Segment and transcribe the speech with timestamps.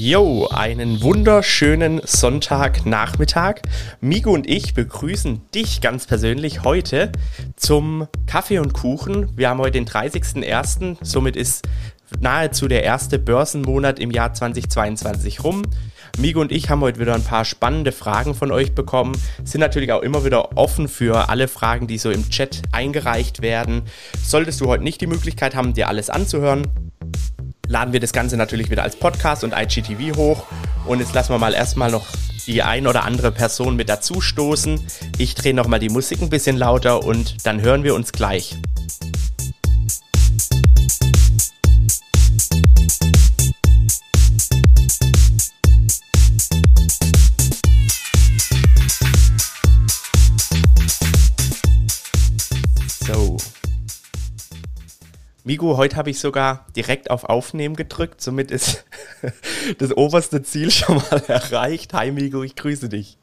[0.00, 3.62] Jo, einen wunderschönen Sonntagnachmittag.
[4.00, 7.10] Migo und ich begrüßen dich ganz persönlich heute
[7.56, 9.36] zum Kaffee und Kuchen.
[9.36, 11.66] Wir haben heute den 30.01., somit ist
[12.20, 15.62] nahezu der erste Börsenmonat im Jahr 2022 rum.
[16.16, 19.20] Migo und ich haben heute wieder ein paar spannende Fragen von euch bekommen.
[19.42, 23.82] Sind natürlich auch immer wieder offen für alle Fragen, die so im Chat eingereicht werden.
[24.24, 26.68] Solltest du heute nicht die Möglichkeit haben, dir alles anzuhören,
[27.68, 30.46] laden wir das Ganze natürlich wieder als Podcast und IGTV hoch.
[30.86, 32.06] Und jetzt lassen wir mal erstmal noch
[32.46, 34.80] die ein oder andere Person mit dazu stoßen.
[35.18, 38.56] Ich drehe nochmal die Musik ein bisschen lauter und dann hören wir uns gleich.
[55.48, 58.20] Migo, heute habe ich sogar direkt auf Aufnehmen gedrückt.
[58.20, 58.84] Somit ist
[59.78, 61.94] das oberste Ziel schon mal erreicht.
[61.94, 63.16] Hi Migo, ich grüße dich.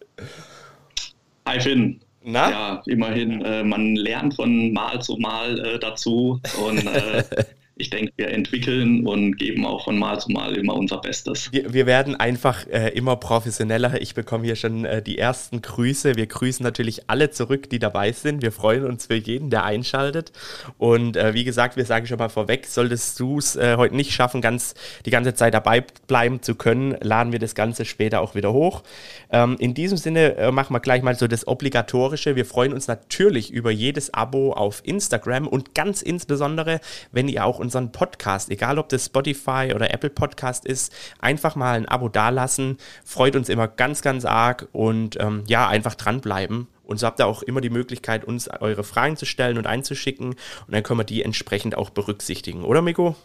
[1.47, 2.01] Hi Finn.
[2.23, 2.49] Na?
[2.49, 7.23] Ja, immerhin, äh, man lernt von Mal zu Mal äh, dazu und äh,
[7.77, 11.51] ich denke, wir entwickeln und geben auch von Mal zu Mal immer unser Bestes.
[11.51, 14.01] Wir, wir werden einfach äh, immer professioneller.
[14.01, 16.15] Ich bekomme hier schon äh, die ersten Grüße.
[16.15, 18.41] Wir grüßen natürlich alle zurück, die dabei sind.
[18.41, 20.31] Wir freuen uns für jeden, der einschaltet.
[20.77, 24.13] Und äh, wie gesagt, wir sagen schon mal vorweg, solltest du es äh, heute nicht
[24.13, 24.73] schaffen, ganz
[25.05, 28.83] die ganze Zeit dabei bleiben zu können, laden wir das Ganze später auch wieder hoch.
[29.31, 32.37] Ähm, in diesem Sinne äh, machen wir gleich mal so das Obligatorische.
[32.37, 36.79] Wir freuen uns natürlich über jedes Abo auf Instagram und ganz insbesondere,
[37.11, 41.75] wenn ihr auch unseren Podcast, egal ob das Spotify oder Apple Podcast ist, einfach mal
[41.75, 42.77] ein Abo dalassen.
[43.03, 46.67] Freut uns immer ganz, ganz arg und ähm, ja, einfach dranbleiben.
[46.83, 50.29] Und so habt ihr auch immer die Möglichkeit, uns eure Fragen zu stellen und einzuschicken.
[50.29, 50.37] Und
[50.69, 53.15] dann können wir die entsprechend auch berücksichtigen, oder Miko?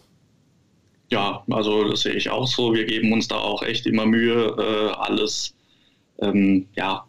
[1.11, 2.73] Ja, also das sehe ich auch so.
[2.73, 5.55] Wir geben uns da auch echt immer Mühe, äh, alles
[6.19, 7.05] ähm, ja,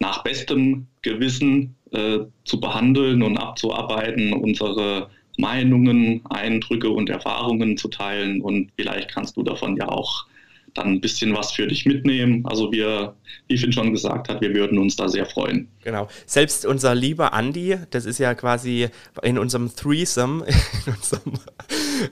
[0.00, 8.40] nach bestem Gewissen äh, zu behandeln und abzuarbeiten, unsere Meinungen, Eindrücke und Erfahrungen zu teilen.
[8.40, 10.26] Und vielleicht kannst du davon ja auch
[10.74, 12.44] dann ein bisschen was für dich mitnehmen.
[12.46, 13.14] Also wir,
[13.48, 15.68] wie Finn schon gesagt hat, wir würden uns da sehr freuen.
[15.84, 16.08] Genau.
[16.26, 18.88] Selbst unser lieber Andy, das ist ja quasi
[19.22, 20.46] in unserem Threesome,
[20.86, 21.32] in unserem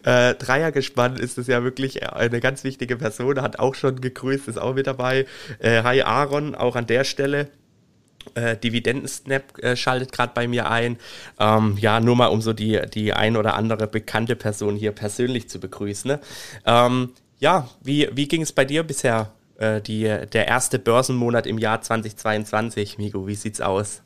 [0.05, 4.59] äh, Dreiergespann ist es ja wirklich eine ganz wichtige Person, hat auch schon gegrüßt, ist
[4.59, 5.27] auch mit dabei.
[5.59, 7.51] Äh, hi Aaron, auch an der Stelle.
[8.35, 10.99] Äh, Dividenden-Snap äh, schaltet gerade bei mir ein.
[11.39, 15.49] Ähm, ja, nur mal um so die, die ein oder andere bekannte Person hier persönlich
[15.49, 16.11] zu begrüßen.
[16.11, 16.21] Ne?
[16.67, 21.59] Ähm, ja, wie, wie ging es bei dir bisher, äh, die, der erste Börsenmonat im
[21.59, 23.27] Jahr 2022, Migo?
[23.27, 24.03] Wie sieht's aus?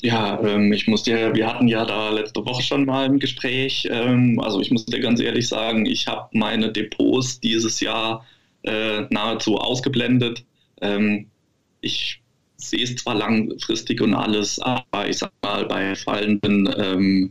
[0.00, 3.88] Ja, ähm, ich muss dir, wir hatten ja da letzte Woche schon mal ein Gespräch.
[3.90, 8.24] Ähm, also ich muss dir ganz ehrlich sagen, ich habe meine Depots dieses Jahr
[8.62, 10.44] äh, nahezu ausgeblendet.
[10.80, 11.26] Ähm,
[11.80, 12.22] ich
[12.58, 17.30] sehe es zwar langfristig und alles, aber ich sag mal, bei fallenden ähm,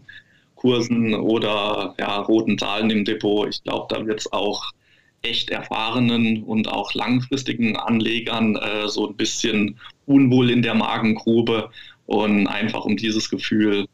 [0.55, 4.71] Kursen oder ja, roten Zahlen im Depot, ich glaube, da wird es auch
[5.21, 11.69] echt erfahrenen und auch langfristigen Anlegern äh, so ein bisschen unwohl in der Magengrube
[12.05, 13.87] und einfach um dieses Gefühl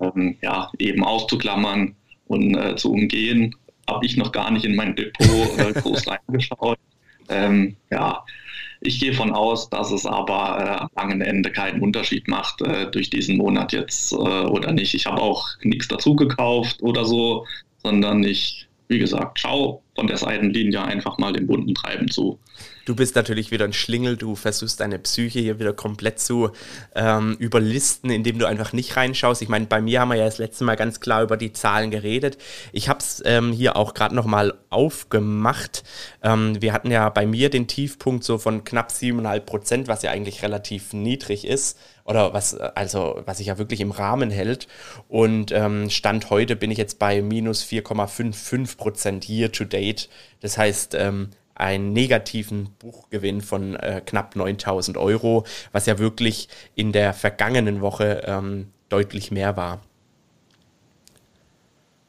[0.00, 1.94] ähm, ja, eben auszuklammern
[2.28, 3.54] und äh, zu umgehen,
[3.88, 6.78] habe ich noch gar nicht in mein Depot äh, groß reingeschaut.
[7.28, 8.24] Ähm, ja,
[8.80, 12.90] ich gehe von aus, dass es aber äh, am langen Ende keinen Unterschied macht äh,
[12.90, 14.94] durch diesen Monat jetzt äh, oder nicht.
[14.94, 17.46] Ich habe auch nichts dazu gekauft oder so,
[17.82, 22.38] sondern ich, wie gesagt, schau von der Seitenlinie einfach mal dem bunten Treiben zu.
[22.86, 26.52] Du bist natürlich wieder ein Schlingel, du versuchst deine Psyche hier wieder komplett zu
[26.94, 29.42] ähm, überlisten, indem du einfach nicht reinschaust.
[29.42, 31.90] Ich meine, bei mir haben wir ja das letzte Mal ganz klar über die Zahlen
[31.90, 32.38] geredet.
[32.70, 35.82] Ich habe es ähm, hier auch gerade nochmal aufgemacht.
[36.22, 40.12] Ähm, wir hatten ja bei mir den Tiefpunkt so von knapp 7,5 Prozent, was ja
[40.12, 44.68] eigentlich relativ niedrig ist oder was also was sich ja wirklich im Rahmen hält.
[45.08, 50.08] Und ähm, Stand heute bin ich jetzt bei minus 4,55 Prozent year to date.
[50.40, 56.92] Das heißt, ähm, einen negativen Buchgewinn von äh, knapp 9000 Euro, was ja wirklich in
[56.92, 59.80] der vergangenen Woche ähm, deutlich mehr war.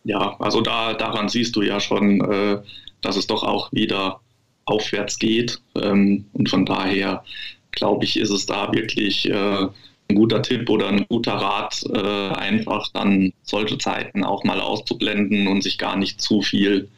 [0.04, 2.62] Ja, also da, daran siehst du ja schon, äh,
[3.02, 4.22] dass es doch auch wieder
[4.66, 5.62] aufwärts geht.
[5.76, 7.24] Ähm, und von daher
[7.72, 9.68] glaube ich, ist es da wirklich äh,
[10.10, 15.48] ein guter Tipp oder ein guter Rat, äh, einfach dann solche Zeiten auch mal auszublenden
[15.48, 16.90] und sich gar nicht zu viel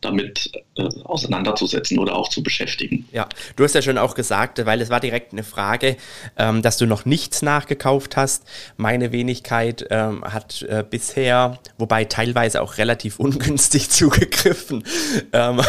[0.00, 3.08] damit äh, auseinanderzusetzen oder auch zu beschäftigen.
[3.12, 5.96] Ja, du hast ja schon auch gesagt, weil es war direkt eine Frage,
[6.36, 8.44] ähm, dass du noch nichts nachgekauft hast.
[8.76, 14.84] Meine Wenigkeit ähm, hat äh, bisher, wobei teilweise auch relativ ungünstig zugegriffen,
[15.32, 15.60] ähm,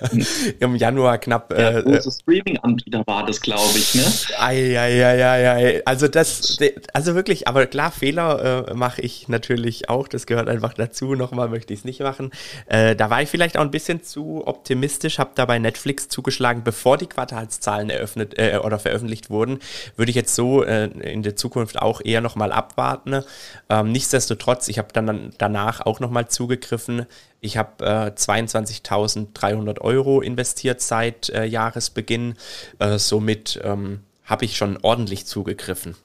[0.60, 1.52] im Januar knapp.
[1.52, 4.04] Äh, Der große Streaming-Anbieter war das, glaube ich, ne?
[4.38, 5.82] Ei, ei, ei, ei, ei.
[5.86, 6.58] Also das,
[6.92, 10.08] also wirklich, aber klar, Fehler äh, mache ich natürlich auch.
[10.08, 11.14] Das gehört einfach dazu.
[11.14, 12.30] Nochmal möchte ich es nicht machen.
[12.66, 16.98] Äh, da war ich vielleicht auch ein bisschen zu optimistisch, habe dabei Netflix zugeschlagen, bevor
[16.98, 19.58] die Quartalszahlen eröffnet äh, oder veröffentlicht wurden.
[19.96, 23.22] Würde ich jetzt so äh, in der Zukunft auch eher nochmal abwarten.
[23.68, 27.06] Ähm, nichtsdestotrotz, ich habe dann danach auch nochmal zugegriffen.
[27.40, 32.34] Ich habe äh, 22.300 Euro investiert seit äh, Jahresbeginn.
[32.78, 35.96] Äh, somit ähm, habe ich schon ordentlich zugegriffen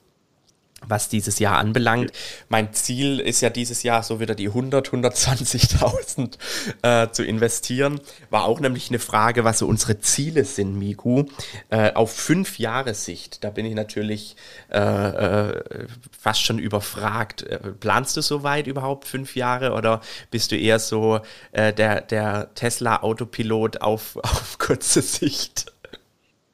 [0.86, 2.12] was dieses Jahr anbelangt.
[2.48, 6.38] Mein Ziel ist ja dieses Jahr so wieder die 100, 120.000
[6.82, 8.00] äh, zu investieren.
[8.30, 11.24] War auch nämlich eine Frage, was so unsere Ziele sind, Miku.
[11.70, 14.36] Äh, auf fünf Jahre Sicht, da bin ich natürlich
[14.70, 15.86] äh, äh
[16.18, 17.42] fast schon überfragt.
[17.42, 20.00] Äh, planst du soweit überhaupt fünf Jahre oder
[20.30, 21.20] bist du eher so
[21.52, 25.66] äh, der, der Tesla-Autopilot auf, auf kurze Sicht?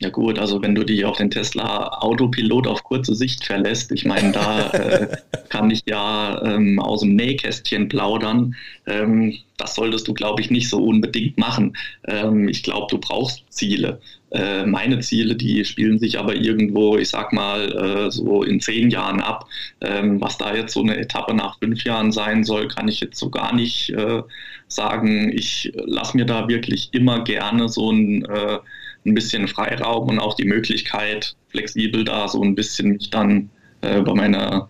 [0.02, 4.04] Ja gut, also wenn du dich auf den Tesla Autopilot auf kurze Sicht verlässt, ich
[4.04, 5.16] meine, da äh,
[5.48, 8.56] kann ich ja ähm, aus dem Nähkästchen plaudern.
[8.86, 11.76] Ähm, das solltest du, glaube ich, nicht so unbedingt machen.
[12.08, 14.00] Ähm, ich glaube, du brauchst Ziele.
[14.32, 18.90] Äh, meine Ziele, die spielen sich aber irgendwo, ich sag mal, äh, so in zehn
[18.90, 19.46] Jahren ab.
[19.82, 23.20] Ähm, was da jetzt so eine Etappe nach fünf Jahren sein soll, kann ich jetzt
[23.20, 24.22] so gar nicht äh,
[24.66, 25.30] sagen.
[25.32, 28.58] Ich lasse mir da wirklich immer gerne so ein äh,
[29.04, 33.50] ein bisschen Freiraum und auch die Möglichkeit, flexibel da so ein bisschen mich dann
[33.80, 34.68] äh, bei meiner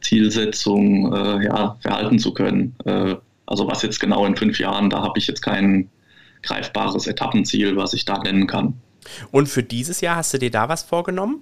[0.00, 2.74] Zielsetzung äh, ja, verhalten zu können.
[2.84, 5.88] Äh, also was jetzt genau in fünf Jahren, da habe ich jetzt kein
[6.42, 8.74] greifbares Etappenziel, was ich da nennen kann.
[9.30, 11.40] Und für dieses Jahr hast du dir da was vorgenommen?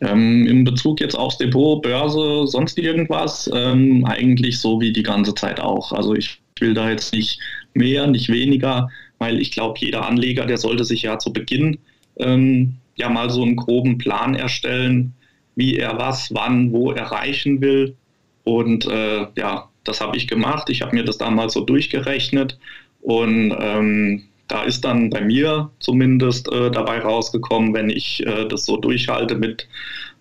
[0.00, 5.34] Ähm, in Bezug jetzt aufs Depot, Börse, sonst irgendwas, ähm, eigentlich so wie die ganze
[5.34, 5.92] Zeit auch.
[5.92, 7.38] Also ich will da jetzt nicht
[7.74, 8.88] mehr, nicht weniger
[9.22, 11.78] weil ich glaube, jeder Anleger, der sollte sich ja zu Beginn
[12.18, 15.14] ähm, ja mal so einen groben Plan erstellen,
[15.54, 17.96] wie er was, wann, wo erreichen will.
[18.44, 20.68] Und äh, ja, das habe ich gemacht.
[20.70, 22.58] Ich habe mir das damals so durchgerechnet
[23.00, 28.64] und ähm, da ist dann bei mir zumindest äh, dabei rausgekommen, wenn ich äh, das
[28.66, 29.68] so durchhalte mit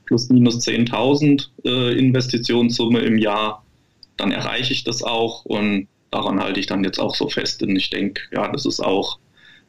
[0.06, 3.66] plus minus 10.000 äh, Investitionssumme im Jahr,
[4.18, 7.64] dann erreiche ich das auch und daran halte ich dann jetzt auch so fest.
[7.64, 9.18] Und ich denke, ja, das ist auch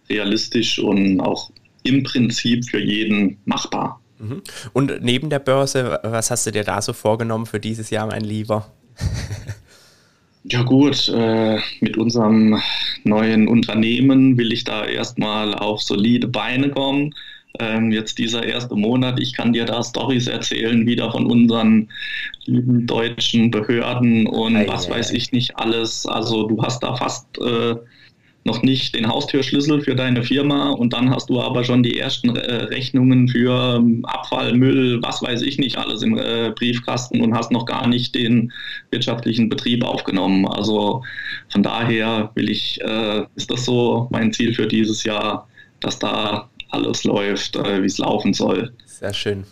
[0.08, 1.50] realistisch und auch
[1.84, 4.00] im Prinzip für jeden machbar.
[4.18, 4.42] Mhm.
[4.72, 8.22] Und neben der Börse, was hast du dir da so vorgenommen für dieses Jahr, mein
[8.22, 8.70] Lieber?
[10.44, 12.60] Ja gut, äh, mit unserem
[13.04, 17.14] neuen Unternehmen will ich da erstmal auf solide Beine kommen
[17.62, 19.20] ähm, jetzt dieser erste Monat.
[19.20, 21.88] Ich kann dir da Stories erzählen, wieder von unseren
[22.44, 25.16] lieben deutschen Behörden und ei, was ei, weiß ei.
[25.16, 26.06] ich nicht alles.
[26.06, 27.76] Also du hast da fast äh,
[28.44, 32.34] noch nicht den Haustürschlüssel für deine Firma und dann hast du aber schon die ersten
[32.34, 37.34] äh, Rechnungen für ähm, Abfall, Müll, was weiß ich nicht alles im äh, Briefkasten und
[37.34, 38.52] hast noch gar nicht den
[38.90, 40.46] wirtschaftlichen Betrieb aufgenommen.
[40.46, 41.04] Also
[41.50, 45.46] von daher will ich, äh, ist das so mein Ziel für dieses Jahr,
[45.78, 48.72] dass da alles läuft, äh, wie es laufen soll.
[48.86, 49.44] Sehr schön.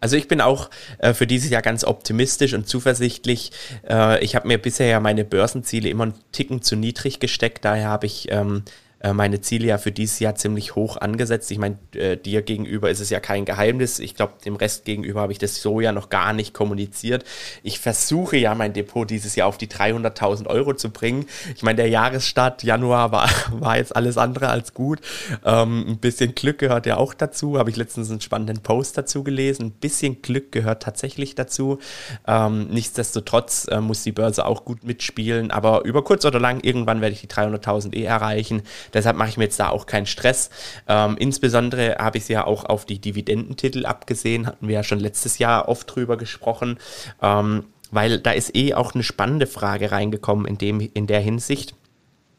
[0.00, 3.50] Also ich bin auch äh, für dieses Jahr ganz optimistisch und zuversichtlich.
[3.88, 7.64] Äh, ich habe mir bisher ja meine Börsenziele immer einen Ticken zu niedrig gesteckt.
[7.64, 8.70] Daher habe ich ähm, äh,
[9.12, 11.50] meine Ziele ja für dieses Jahr ziemlich hoch angesetzt.
[11.50, 13.98] Ich meine, äh, dir gegenüber ist es ja kein Geheimnis.
[13.98, 17.24] Ich glaube, dem Rest gegenüber habe ich das so ja noch gar nicht kommuniziert.
[17.62, 21.26] Ich versuche ja mein Depot dieses Jahr auf die 300.000 Euro zu bringen.
[21.54, 25.00] Ich meine, der Jahresstart Januar war, war jetzt alles andere als gut.
[25.44, 27.58] Ähm, ein bisschen Glück gehört ja auch dazu.
[27.58, 29.66] Habe ich letztens einen spannenden Post dazu gelesen.
[29.66, 31.78] Ein bisschen Glück gehört tatsächlich dazu.
[32.26, 35.50] Ähm, nichtsdestotrotz äh, muss die Börse auch gut mitspielen.
[35.50, 38.62] Aber über kurz oder lang, irgendwann werde ich die 300.000 eh erreichen.
[38.94, 40.50] Deshalb mache ich mir jetzt da auch keinen Stress.
[40.88, 45.00] Ähm, insbesondere habe ich es ja auch auf die Dividendentitel abgesehen, hatten wir ja schon
[45.00, 46.78] letztes Jahr oft drüber gesprochen,
[47.22, 51.74] ähm, weil da ist eh auch eine spannende Frage reingekommen in, dem, in der Hinsicht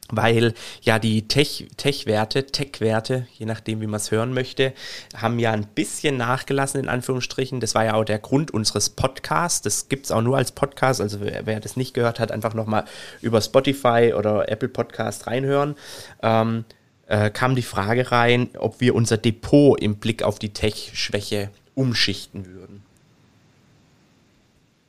[0.10, 4.74] weil ja die Tech-Werte, Tech Tech-Werte, je nachdem, wie man es hören möchte,
[5.16, 7.60] haben ja ein bisschen nachgelassen, in Anführungsstrichen.
[7.60, 9.62] Das war ja auch der Grund unseres Podcasts.
[9.62, 11.02] Das gibt es auch nur als Podcast.
[11.02, 12.86] Also wer, wer das nicht gehört hat, einfach nochmal
[13.22, 15.76] über Spotify oder Apple Podcast reinhören.
[16.22, 16.66] Ähm,
[17.08, 22.46] äh, kam die Frage rein, ob wir unser Depot im Blick auf die Tech-Schwäche umschichten
[22.46, 22.87] würden.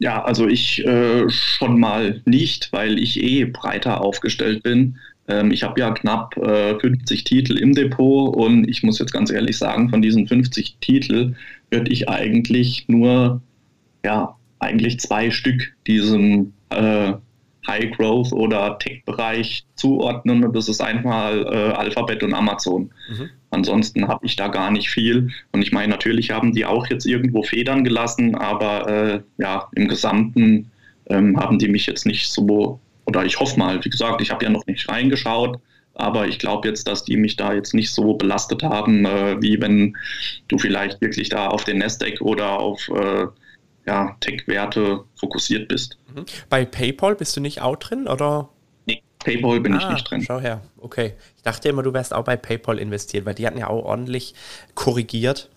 [0.00, 4.96] Ja, also ich äh, schon mal nicht, weil ich eh breiter aufgestellt bin.
[5.26, 9.30] Ähm, ich habe ja knapp äh, 50 Titel im Depot und ich muss jetzt ganz
[9.30, 11.36] ehrlich sagen, von diesen 50 Titeln
[11.70, 13.42] würde ich eigentlich nur,
[14.04, 17.14] ja, eigentlich zwei Stück diesem äh,
[17.68, 22.90] High Growth oder Tech-Bereich zuordnen und das ist einmal äh, Alphabet und Amazon.
[23.10, 23.30] Mhm.
[23.50, 25.30] Ansonsten habe ich da gar nicht viel.
[25.52, 29.88] Und ich meine, natürlich haben die auch jetzt irgendwo Federn gelassen, aber äh, ja, im
[29.88, 30.70] Gesamten
[31.08, 34.44] ähm, haben die mich jetzt nicht so, oder ich hoffe mal, wie gesagt, ich habe
[34.44, 35.58] ja noch nicht reingeschaut,
[35.94, 39.60] aber ich glaube jetzt, dass die mich da jetzt nicht so belastet haben, äh, wie
[39.60, 39.96] wenn
[40.48, 43.26] du vielleicht wirklich da auf den Nasdaq oder auf äh,
[43.88, 45.96] ja, Tech-Werte fokussiert bist.
[46.14, 46.26] Mhm.
[46.50, 48.50] Bei PayPal bist du nicht auch drin oder?
[48.84, 50.22] Nee, PayPal bin ah, ich nicht drin.
[50.22, 51.14] Schau her, okay.
[51.36, 54.34] Ich dachte immer, du wärst auch bei PayPal investiert, weil die hatten ja auch ordentlich
[54.74, 55.48] korrigiert.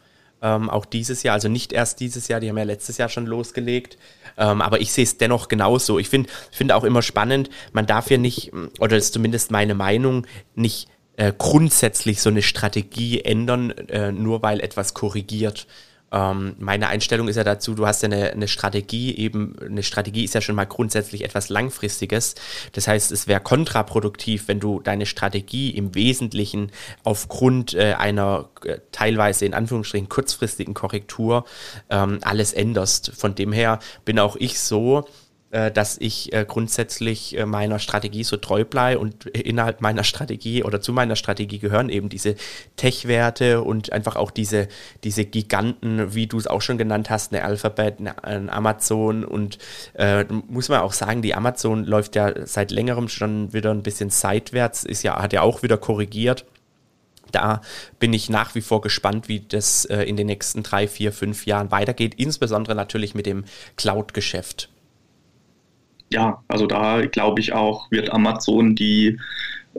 [0.41, 3.25] Ähm, auch dieses Jahr, also nicht erst dieses Jahr, die haben ja letztes Jahr schon
[3.25, 3.97] losgelegt.
[4.37, 5.99] Ähm, aber ich sehe es dennoch genauso.
[5.99, 9.75] Ich finde find auch immer spannend, man darf ja nicht, oder das ist zumindest meine
[9.75, 15.67] Meinung, nicht äh, grundsätzlich so eine Strategie ändern, äh, nur weil etwas korrigiert.
[16.11, 20.23] Ähm, meine Einstellung ist ja dazu, du hast ja eine, eine, Strategie, eben eine Strategie
[20.23, 22.35] ist ja schon mal grundsätzlich etwas Langfristiges.
[22.73, 26.71] Das heißt, es wäre kontraproduktiv, wenn du deine Strategie im Wesentlichen
[27.03, 31.45] aufgrund äh, einer äh, teilweise in Anführungsstrichen kurzfristigen Korrektur
[31.89, 33.11] ähm, alles änderst.
[33.15, 35.05] Von dem her bin auch ich so,
[35.51, 40.79] dass ich äh, grundsätzlich äh, meiner Strategie so treu bleibe und innerhalb meiner Strategie oder
[40.79, 42.35] zu meiner Strategie gehören eben diese
[42.77, 44.69] Tech-Werte und einfach auch diese,
[45.03, 49.57] diese Giganten, wie du es auch schon genannt hast, eine Alphabet, eine, ein Amazon und
[49.93, 54.09] äh, muss man auch sagen, die Amazon läuft ja seit längerem schon wieder ein bisschen
[54.09, 56.45] seitwärts, ist ja, hat ja auch wieder korrigiert.
[57.31, 57.61] Da
[57.99, 61.45] bin ich nach wie vor gespannt, wie das äh, in den nächsten drei, vier, fünf
[61.45, 63.43] Jahren weitergeht, insbesondere natürlich mit dem
[63.75, 64.69] Cloud-Geschäft
[66.11, 69.17] ja, also da glaube ich auch, wird Amazon die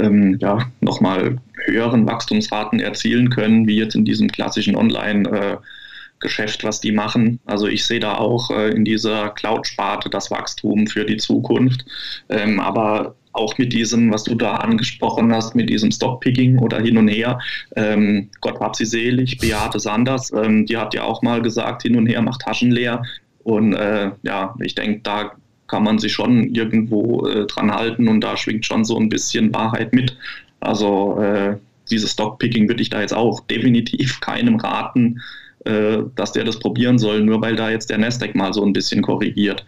[0.00, 6.92] ähm, ja, nochmal höheren Wachstumsraten erzielen können, wie jetzt in diesem klassischen Online-Geschäft, was die
[6.92, 7.40] machen.
[7.44, 11.84] Also ich sehe da auch äh, in dieser Cloud-Sparte das Wachstum für die Zukunft.
[12.28, 16.98] Ähm, aber auch mit diesem, was du da angesprochen hast, mit diesem Stockpicking oder hin
[16.98, 17.38] und her.
[17.76, 21.96] Ähm, Gott hab sie selig, Beate Sanders, ähm, die hat ja auch mal gesagt, hin
[21.96, 23.02] und her macht Taschen leer.
[23.42, 25.32] Und äh, ja, ich denke, da
[25.72, 29.54] kann man sich schon irgendwo äh, dran halten und da schwingt schon so ein bisschen
[29.54, 30.14] Wahrheit mit.
[30.60, 31.56] Also äh,
[31.90, 35.22] dieses Stockpicking würde ich da jetzt auch definitiv keinem raten,
[35.64, 38.74] äh, dass der das probieren soll, nur weil da jetzt der Nasdaq mal so ein
[38.74, 39.64] bisschen korrigiert.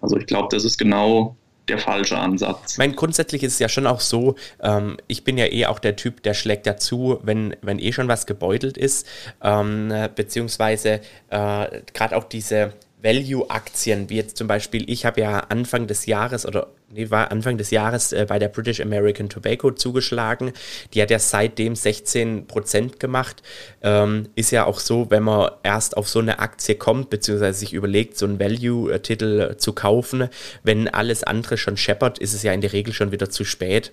[0.00, 1.36] Also ich glaube, das ist genau
[1.68, 2.72] der falsche Ansatz.
[2.72, 5.78] Ich meine, grundsätzlich ist es ja schon auch so, ähm, ich bin ja eh auch
[5.78, 9.06] der Typ, der schlägt dazu, wenn, wenn eh schon was gebeutelt ist,
[9.44, 11.00] ähm, beziehungsweise
[11.30, 12.72] äh, gerade auch diese
[13.02, 17.58] Value-Aktien, wie jetzt zum Beispiel, ich habe ja Anfang des Jahres oder nee, war Anfang
[17.58, 20.52] des Jahres äh, bei der British American Tobacco zugeschlagen.
[20.94, 23.42] Die hat ja seitdem 16% gemacht.
[23.82, 27.74] Ähm, ist ja auch so, wenn man erst auf so eine Aktie kommt, beziehungsweise sich
[27.74, 30.28] überlegt, so einen Value-Titel zu kaufen,
[30.62, 33.92] wenn alles andere schon scheppert, ist es ja in der Regel schon wieder zu spät.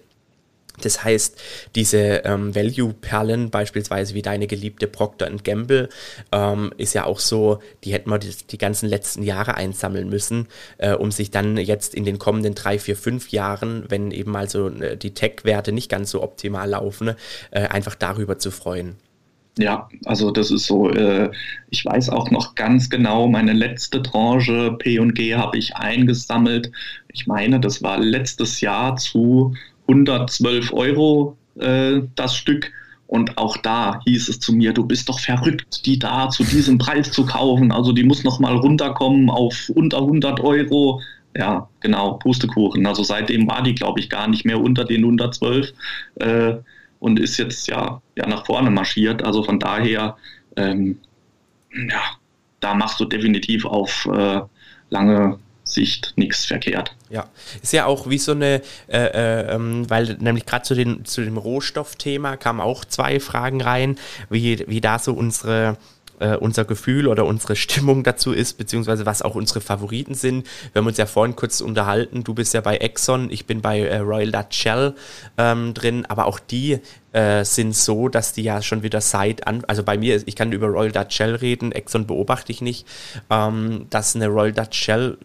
[0.82, 1.40] Das heißt,
[1.76, 5.90] diese ähm, Value-Perlen, beispielsweise wie deine geliebte Procter Gamble,
[6.32, 10.48] ähm, ist ja auch so, die hätten wir die, die ganzen letzten Jahre einsammeln müssen,
[10.80, 14.70] äh, um sich dann jetzt in den kommenden drei, vier, fünf Jahren, wenn eben also
[14.70, 17.14] die Tech-Werte nicht ganz so optimal laufen,
[17.52, 18.96] äh, einfach darüber zu freuen.
[19.60, 21.30] Ja, also das ist so, äh,
[21.70, 26.72] ich weiß auch noch ganz genau, meine letzte Tranche P&G habe ich eingesammelt.
[27.12, 29.54] Ich meine, das war letztes Jahr zu
[29.88, 32.72] 112 Euro äh, das Stück.
[33.08, 36.80] Und auch da hieß es zu mir, du bist doch verrückt, die da zu diesem
[36.80, 37.72] Preis zu kaufen.
[37.72, 41.02] Also die muss noch mal runterkommen auf unter 100 Euro.
[41.36, 42.86] Ja, genau, Pustekuchen.
[42.88, 45.74] Also seitdem war die, glaube ich, gar nicht mehr unter den 112
[46.16, 46.54] äh,
[47.00, 49.24] und ist jetzt ja, ja nach vorne marschiert.
[49.24, 50.16] Also von daher,
[50.56, 50.98] ähm,
[51.72, 52.02] ja,
[52.62, 54.42] da machst du definitiv auf äh,
[54.90, 55.38] lange
[55.74, 56.96] Sicht nichts verkehrt.
[57.10, 57.26] Ja,
[57.62, 61.38] ist ja auch wie so eine, äh, äh, ähm, weil nämlich gerade zu, zu dem
[61.38, 63.98] Rohstoffthema kamen auch zwei Fragen rein,
[64.30, 65.78] wie, wie da so unsere
[66.20, 70.48] äh, unser Gefühl oder unsere Stimmung dazu ist, beziehungsweise was auch unsere Favoriten sind.
[70.72, 73.82] Wir haben uns ja vorhin kurz unterhalten, du bist ja bei Exxon, ich bin bei
[73.82, 74.96] äh, Royal Dutch Shell
[75.38, 76.80] ähm, drin, aber auch die
[77.12, 80.52] äh, sind so, dass die ja schon wieder seit an, also bei mir, ich kann
[80.52, 82.88] über Royal Dutch Shell reden, Exxon beobachte ich nicht,
[83.30, 85.18] ähm, dass eine Royal Dutch Shell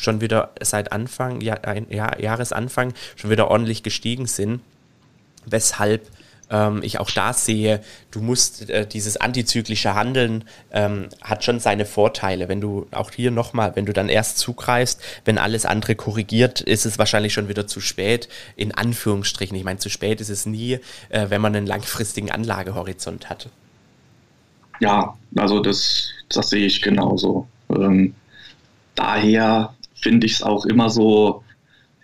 [0.00, 1.58] schon wieder seit Anfang, ja,
[1.90, 4.60] ja, Jahresanfang schon wieder ordentlich gestiegen sind.
[5.46, 6.08] Weshalb
[6.50, 11.84] ähm, ich auch da sehe, du musst äh, dieses antizyklische Handeln ähm, hat schon seine
[11.84, 12.48] Vorteile.
[12.48, 16.86] Wenn du auch hier nochmal, wenn du dann erst zugreifst, wenn alles andere korrigiert, ist
[16.86, 19.56] es wahrscheinlich schon wieder zu spät, in Anführungsstrichen.
[19.56, 23.48] Ich meine, zu spät ist es nie, äh, wenn man einen langfristigen Anlagehorizont hat.
[24.80, 27.48] Ja, also das, das sehe ich genauso.
[27.68, 28.14] Ähm,
[28.94, 31.42] daher finde ich es auch immer so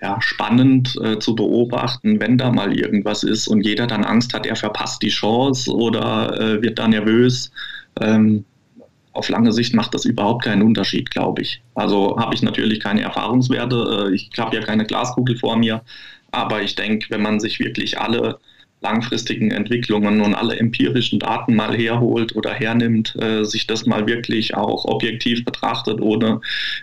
[0.01, 4.45] ja, spannend äh, zu beobachten, wenn da mal irgendwas ist und jeder dann Angst hat,
[4.47, 7.51] er verpasst die Chance oder äh, wird da nervös.
[8.01, 8.45] Ähm,
[9.13, 11.63] auf lange Sicht macht das überhaupt keinen Unterschied, glaube ich.
[11.75, 14.09] Also habe ich natürlich keine Erfahrungswerte.
[14.11, 15.83] Äh, ich habe ja keine Glaskugel vor mir.
[16.33, 18.41] Aber ich denke, wenn man sich wirklich alle
[18.85, 24.55] langfristigen Entwicklungen und alle empirischen Daten mal herholt oder hernimmt, äh, sich das mal wirklich
[24.55, 26.41] auch objektiv betrachtet, ohne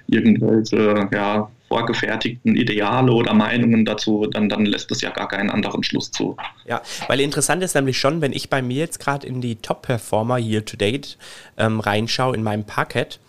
[0.07, 5.83] irgendwelche ja, vorgefertigten Ideale oder Meinungen dazu, dann, dann lässt es ja gar keinen anderen
[5.83, 6.35] Schluss zu.
[6.65, 10.37] Ja, weil interessant ist nämlich schon, wenn ich bei mir jetzt gerade in die Top-Performer
[10.37, 11.17] Year to Date
[11.57, 13.19] ähm, reinschaue in meinem Packet,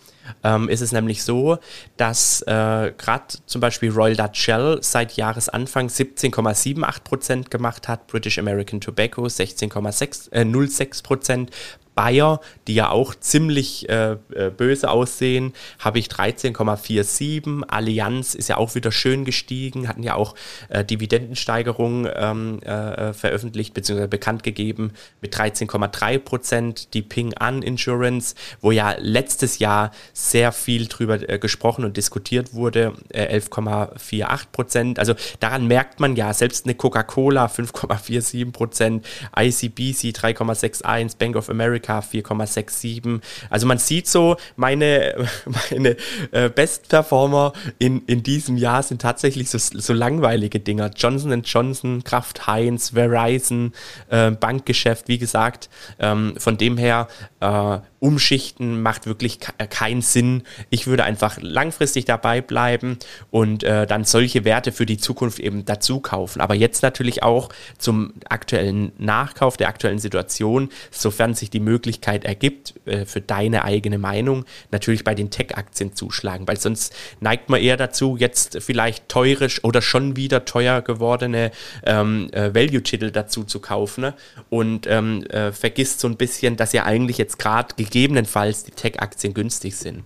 [0.43, 1.57] ähm, ist es nämlich so,
[1.97, 8.81] dass äh, gerade zum Beispiel Royal Dutch Shell seit Jahresanfang 17,78% gemacht hat, British American
[8.81, 11.51] Tobacco 16,06%, äh,
[11.95, 17.63] Bayer, die ja auch ziemlich äh, äh böse aussehen, habe ich 13,47.
[17.67, 20.35] Allianz ist ja auch wieder schön gestiegen, hatten ja auch
[20.69, 24.07] äh, Dividendensteigerung ähm, äh, veröffentlicht bzw.
[24.07, 26.93] bekannt gegeben mit 13,3 Prozent.
[26.93, 32.53] Die Ping An Insurance, wo ja letztes Jahr sehr viel drüber äh, gesprochen und diskutiert
[32.53, 34.99] wurde, 11,48 äh, Prozent.
[34.99, 39.05] Also daran merkt man ja, selbst eine Coca-Cola 5,47 Prozent,
[39.37, 43.21] ICBC 3,61, Bank of America Amerika 4,67.
[43.49, 45.27] Also man sieht so, meine,
[45.71, 45.97] meine
[46.31, 50.91] äh, Bestperformer in, in diesem Jahr sind tatsächlich so, so langweilige Dinger.
[50.95, 53.73] Johnson Johnson, Kraft Heinz, Verizon,
[54.09, 55.69] äh, Bankgeschäft, wie gesagt.
[55.99, 57.07] Ähm, von dem her
[57.39, 60.43] äh, umschichten macht wirklich äh, keinen Sinn.
[60.69, 62.99] Ich würde einfach langfristig dabei bleiben
[63.31, 66.41] und äh, dann solche Werte für die Zukunft eben dazu kaufen.
[66.41, 72.73] Aber jetzt natürlich auch zum aktuellen Nachkauf der aktuellen Situation, sofern sich die Möglichkeit ergibt,
[72.85, 77.77] äh, für deine eigene Meinung, natürlich bei den Tech-Aktien zuschlagen, weil sonst neigt man eher
[77.77, 81.51] dazu, jetzt vielleicht teure oder schon wieder teuer gewordene
[81.85, 84.13] ähm, äh, Value-Titel dazu zu kaufen ne?
[84.49, 89.35] und ähm, äh, vergisst so ein bisschen, dass ja eigentlich jetzt gerade gegebenenfalls die Tech-Aktien
[89.35, 90.03] günstig sind.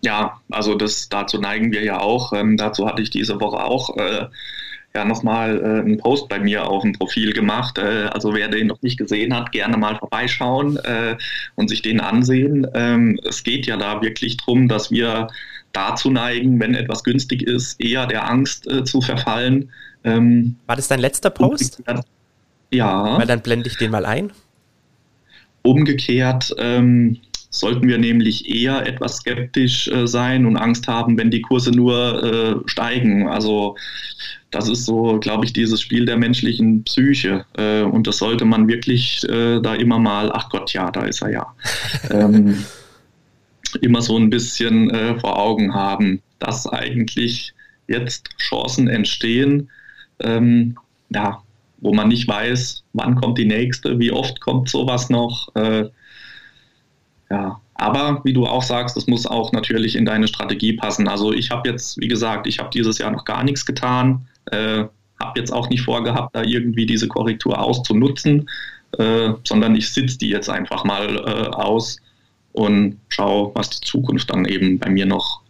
[0.00, 2.32] Ja, also das, dazu neigen wir ja auch.
[2.32, 4.26] Ähm, dazu hatte ich diese Woche auch äh,
[4.94, 7.76] ja nochmal äh, einen Post bei mir auf dem Profil gemacht.
[7.76, 11.16] Äh, also wer den noch nicht gesehen hat, gerne mal vorbeischauen äh,
[11.56, 12.66] und sich den ansehen.
[12.74, 15.26] Ähm, es geht ja da wirklich darum, dass wir
[15.72, 19.70] dazu neigen, wenn etwas günstig ist, eher der Angst äh, zu verfallen.
[20.04, 21.82] Ähm, War das dein letzter Post?
[22.70, 23.18] Ja.
[23.18, 24.32] Weil dann blende ich den mal ein.
[25.68, 27.18] Umgekehrt ähm,
[27.50, 32.22] sollten wir nämlich eher etwas skeptisch äh, sein und Angst haben, wenn die Kurse nur
[32.22, 33.28] äh, steigen.
[33.28, 33.76] Also
[34.50, 37.44] das ist so, glaube ich, dieses Spiel der menschlichen Psyche.
[37.56, 41.22] Äh, und das sollte man wirklich äh, da immer mal, ach Gott, ja, da ist
[41.22, 41.54] er ja,
[42.10, 42.64] ähm,
[43.82, 47.52] immer so ein bisschen äh, vor Augen haben, dass eigentlich
[47.88, 49.70] jetzt Chancen entstehen.
[50.20, 50.76] Ähm,
[51.10, 51.42] ja,
[51.78, 55.54] wo man nicht weiß, wann kommt die nächste, wie oft kommt sowas noch.
[55.54, 55.88] Äh,
[57.30, 61.06] ja, aber wie du auch sagst, es muss auch natürlich in deine Strategie passen.
[61.08, 64.84] Also ich habe jetzt, wie gesagt, ich habe dieses Jahr noch gar nichts getan, äh,
[65.20, 68.48] habe jetzt auch nicht vorgehabt, da irgendwie diese Korrektur auszunutzen,
[68.98, 72.00] äh, sondern ich sitze die jetzt einfach mal äh, aus
[72.52, 75.42] und schaue, was die Zukunft dann eben bei mir noch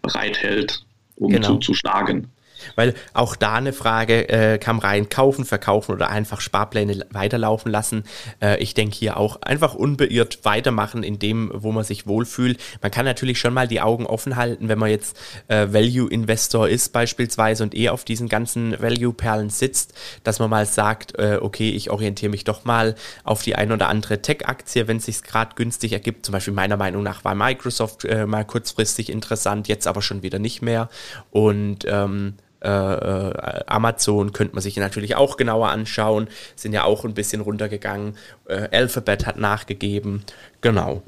[0.00, 0.84] bereithält,
[1.16, 1.48] um genau.
[1.48, 2.28] zuzuschlagen.
[2.76, 8.04] Weil auch da eine Frage äh, kam rein, kaufen, verkaufen oder einfach Sparpläne weiterlaufen lassen.
[8.40, 12.60] Äh, ich denke hier auch einfach unbeirrt weitermachen in dem, wo man sich wohlfühlt.
[12.82, 15.16] Man kann natürlich schon mal die Augen offen halten, wenn man jetzt
[15.48, 21.18] äh, Value-Investor ist beispielsweise und eh auf diesen ganzen Value-Perlen sitzt, dass man mal sagt,
[21.18, 25.06] äh, okay, ich orientiere mich doch mal auf die ein oder andere Tech-Aktie, wenn es
[25.06, 26.26] sich gerade günstig ergibt.
[26.26, 30.38] Zum Beispiel meiner Meinung nach war Microsoft äh, mal kurzfristig interessant, jetzt aber schon wieder
[30.38, 30.88] nicht mehr.
[31.30, 37.04] Und ähm, äh, äh, Amazon könnte man sich natürlich auch genauer anschauen, sind ja auch
[37.04, 38.14] ein bisschen runtergegangen.
[38.48, 40.22] Äh, Alphabet hat nachgegeben,
[40.60, 41.02] genau.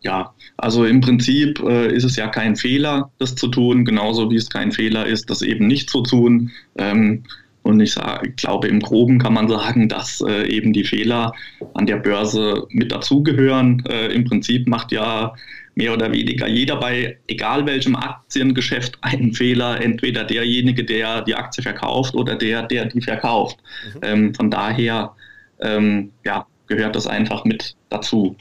[0.00, 4.36] Ja, also im Prinzip äh, ist es ja kein Fehler, das zu tun, genauso wie
[4.36, 6.50] es kein Fehler ist, das eben nicht zu tun.
[6.76, 7.24] Ähm,
[7.62, 11.32] und ich, sage, glaube, im Groben kann man sagen, dass äh, eben die Fehler
[11.74, 13.84] an der Börse mit dazugehören.
[13.86, 15.34] Äh, Im Prinzip macht ja
[15.78, 21.62] mehr oder weniger jeder bei egal welchem Aktiengeschäft einen Fehler, entweder derjenige, der die Aktie
[21.62, 23.58] verkauft oder der, der die verkauft.
[23.94, 24.00] Mhm.
[24.02, 25.14] Ähm, von daher
[25.60, 28.34] ähm, ja, gehört das einfach mit dazu.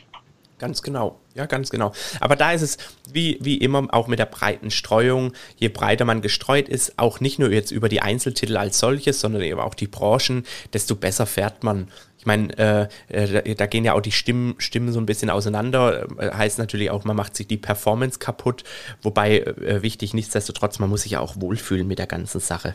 [0.59, 1.19] Ganz genau.
[1.35, 1.91] Ja, ganz genau.
[2.19, 2.77] Aber da ist es
[3.11, 5.33] wie, wie immer auch mit der breiten Streuung.
[5.57, 9.43] Je breiter man gestreut ist, auch nicht nur jetzt über die Einzeltitel als solches, sondern
[9.43, 11.89] eben auch die Branchen, desto besser fährt man.
[12.17, 16.07] Ich meine, äh, äh, da gehen ja auch die Stimmen, Stimmen so ein bisschen auseinander.
[16.19, 18.63] Heißt natürlich auch, man macht sich die Performance kaputt.
[19.03, 22.73] Wobei äh, wichtig, nichtsdestotrotz, man muss sich ja auch wohlfühlen mit der ganzen Sache.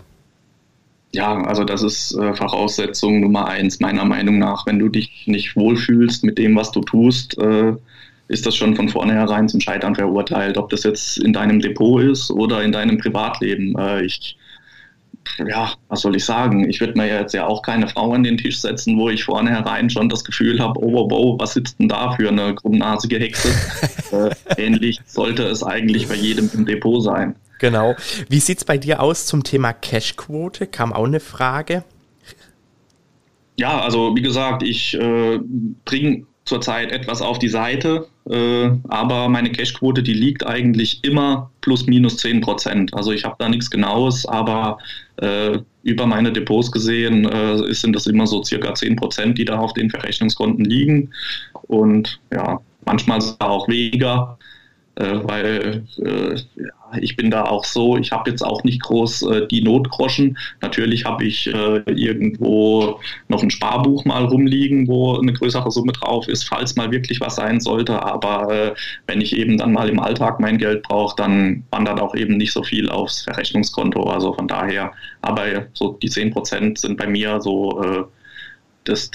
[1.14, 4.66] Ja, also das ist äh, Voraussetzung Nummer eins meiner Meinung nach.
[4.66, 7.74] Wenn du dich nicht wohlfühlst mit dem, was du tust, äh,
[8.28, 10.56] ist das schon von vornherein zum Scheitern verurteilt.
[10.56, 13.76] Ob das jetzt in deinem Depot ist oder in deinem Privatleben.
[13.78, 14.38] Äh, ich,
[15.46, 16.68] ja, was soll ich sagen?
[16.70, 19.90] Ich würde mir jetzt ja auch keine Frau an den Tisch setzen, wo ich vornherein
[19.90, 23.48] schon das Gefühl habe, oh, oh, oh, was sitzt denn da für eine krummnasige Hexe?
[24.12, 27.36] äh, ähnlich sollte es eigentlich bei jedem im Depot sein.
[27.62, 27.94] Genau.
[28.28, 30.66] Wie sieht es bei dir aus zum Thema Cashquote?
[30.66, 31.84] Kam auch eine Frage.
[33.56, 35.38] Ja, also wie gesagt, ich äh,
[35.84, 41.86] bringe zurzeit etwas auf die Seite, äh, aber meine Cashquote, die liegt eigentlich immer plus
[41.86, 42.94] minus 10 Prozent.
[42.94, 44.78] Also ich habe da nichts Genaues, aber
[45.18, 49.60] äh, über meine Depots gesehen äh, sind das immer so circa 10 Prozent, die da
[49.60, 51.12] auf den Verrechnungskonten liegen.
[51.68, 54.36] Und ja, manchmal auch weniger
[55.24, 56.36] weil äh,
[57.00, 60.36] ich bin da auch so, ich habe jetzt auch nicht groß äh, die Notgroschen.
[60.60, 66.28] Natürlich habe ich äh, irgendwo noch ein Sparbuch mal rumliegen, wo eine größere Summe drauf
[66.28, 68.02] ist, falls mal wirklich was sein sollte.
[68.02, 68.74] Aber äh,
[69.06, 72.52] wenn ich eben dann mal im Alltag mein Geld brauche, dann wandert auch eben nicht
[72.52, 74.02] so viel aufs Verrechnungskonto.
[74.04, 78.04] Also von daher, aber so die 10 Prozent sind bei mir so äh,
[78.84, 79.10] das,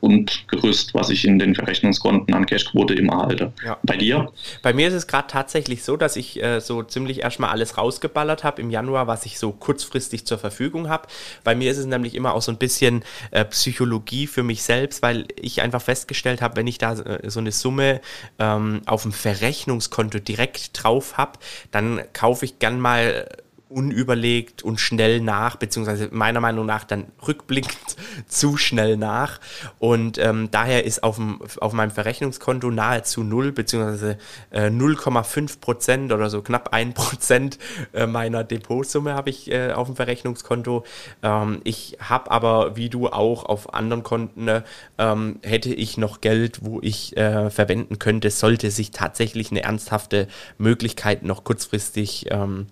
[0.00, 3.52] das Grundgerüst, was ich in den Verrechnungskonten an Cashquote immer halte.
[3.64, 3.78] Ja.
[3.82, 4.32] Bei dir?
[4.62, 8.44] Bei mir ist es gerade tatsächlich so, dass ich äh, so ziemlich erstmal alles rausgeballert
[8.44, 11.08] habe im Januar, was ich so kurzfristig zur Verfügung habe.
[11.44, 15.02] Bei mir ist es nämlich immer auch so ein bisschen äh, Psychologie für mich selbst,
[15.02, 18.00] weil ich einfach festgestellt habe, wenn ich da äh, so eine Summe
[18.38, 21.38] ähm, auf dem Verrechnungskonto direkt drauf habe,
[21.70, 23.26] dann kaufe ich gern mal
[23.68, 29.40] unüberlegt und schnell nach, beziehungsweise meiner Meinung nach dann rückblickend zu schnell nach.
[29.78, 34.18] Und ähm, daher ist auf, dem, auf meinem Verrechnungskonto nahezu null, beziehungsweise
[34.50, 37.58] äh, 0,5 Prozent oder so knapp ein Prozent
[37.92, 40.84] äh, meiner Depotsumme habe ich äh, auf dem Verrechnungskonto.
[41.22, 44.62] Ähm, ich habe aber, wie du auch auf anderen Konten,
[44.98, 50.28] ähm, hätte ich noch Geld, wo ich äh, verwenden könnte, sollte sich tatsächlich eine ernsthafte
[50.56, 52.66] Möglichkeit noch kurzfristig ähm,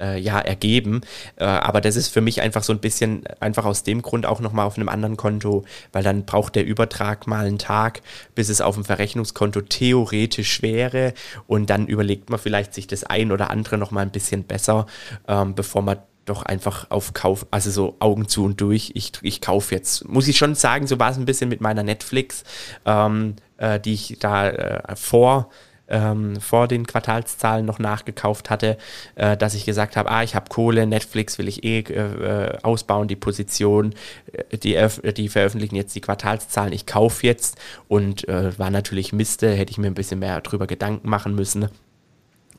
[0.00, 1.02] äh, ja ergeben.
[1.36, 4.40] Äh, aber das ist für mich einfach so ein bisschen, einfach aus dem Grund auch
[4.40, 8.02] nochmal auf einem anderen Konto, weil dann braucht der Übertrag mal einen Tag,
[8.34, 11.14] bis es auf dem Verrechnungskonto theoretisch wäre
[11.46, 14.86] und dann überlegt man vielleicht sich das ein oder andere nochmal ein bisschen besser,
[15.26, 18.92] ähm, bevor man doch einfach auf Kauf, also so Augen zu und durch.
[18.94, 21.82] Ich, ich kaufe jetzt, muss ich schon sagen, so war es ein bisschen mit meiner
[21.82, 22.44] Netflix,
[22.84, 25.50] ähm, äh, die ich da äh, vor
[25.88, 28.78] ähm, vor den Quartalszahlen noch nachgekauft hatte,
[29.14, 33.08] äh, dass ich gesagt habe, ah, ich habe Kohle, Netflix will ich eh äh, ausbauen,
[33.08, 33.94] die Position,
[34.32, 39.50] äh, die, die veröffentlichen jetzt die Quartalszahlen, ich kaufe jetzt und äh, war natürlich Miste,
[39.52, 41.68] hätte ich mir ein bisschen mehr darüber Gedanken machen müssen.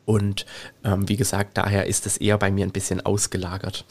[0.05, 0.47] Und
[0.83, 3.85] ähm, wie gesagt, daher ist es eher bei mir ein bisschen ausgelagert.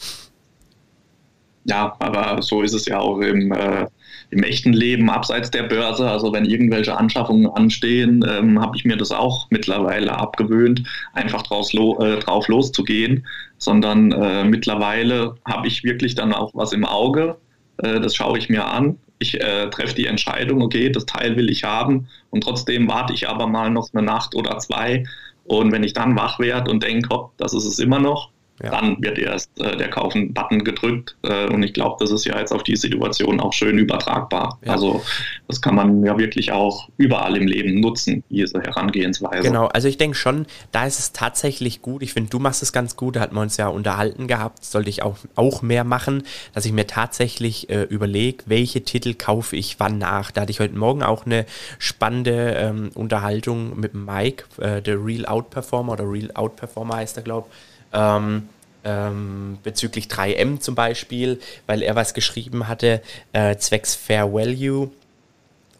[1.65, 3.85] Ja, aber so ist es ja auch im, äh,
[4.31, 6.09] im echten Leben abseits der Börse.
[6.09, 11.73] Also wenn irgendwelche Anschaffungen anstehen, ähm, habe ich mir das auch mittlerweile abgewöhnt, einfach draus
[11.73, 13.25] lo äh, drauf loszugehen,
[13.57, 17.37] sondern äh, mittlerweile habe ich wirklich dann auch was im Auge.
[17.77, 18.97] Äh, das schaue ich mir an.
[19.19, 23.27] Ich äh, treffe die Entscheidung, okay, das Teil will ich haben und trotzdem warte ich
[23.27, 25.03] aber mal noch eine Nacht oder zwei.
[25.43, 28.71] Und wenn ich dann wach werde und denke, hopp, das ist es immer noch, ja.
[28.71, 32.51] Dann wird erst äh, der Kaufen-Button gedrückt äh, und ich glaube, das ist ja jetzt
[32.51, 34.59] auf die Situation auch schön übertragbar.
[34.65, 34.73] Ja.
[34.73, 35.01] Also
[35.47, 39.43] das kann man ja wirklich auch überall im Leben nutzen, diese Herangehensweise.
[39.43, 42.03] Genau, also ich denke schon, da ist es tatsächlich gut.
[42.03, 44.89] Ich finde, du machst es ganz gut, da hatten wir uns ja unterhalten gehabt, sollte
[44.89, 49.79] ich auch, auch mehr machen, dass ich mir tatsächlich äh, überlege, welche Titel kaufe ich
[49.79, 50.31] wann nach.
[50.31, 51.45] Da hatte ich heute Morgen auch eine
[51.77, 57.15] spannende ähm, Unterhaltung mit Mike, äh, der Real Out Performer oder Real Out Performer heißt
[57.15, 58.49] er, glaube ich ähm,
[58.83, 63.01] ähm, bezüglich 3M zum Beispiel, weil er was geschrieben hatte,
[63.33, 64.89] äh, zwecks Fair Value.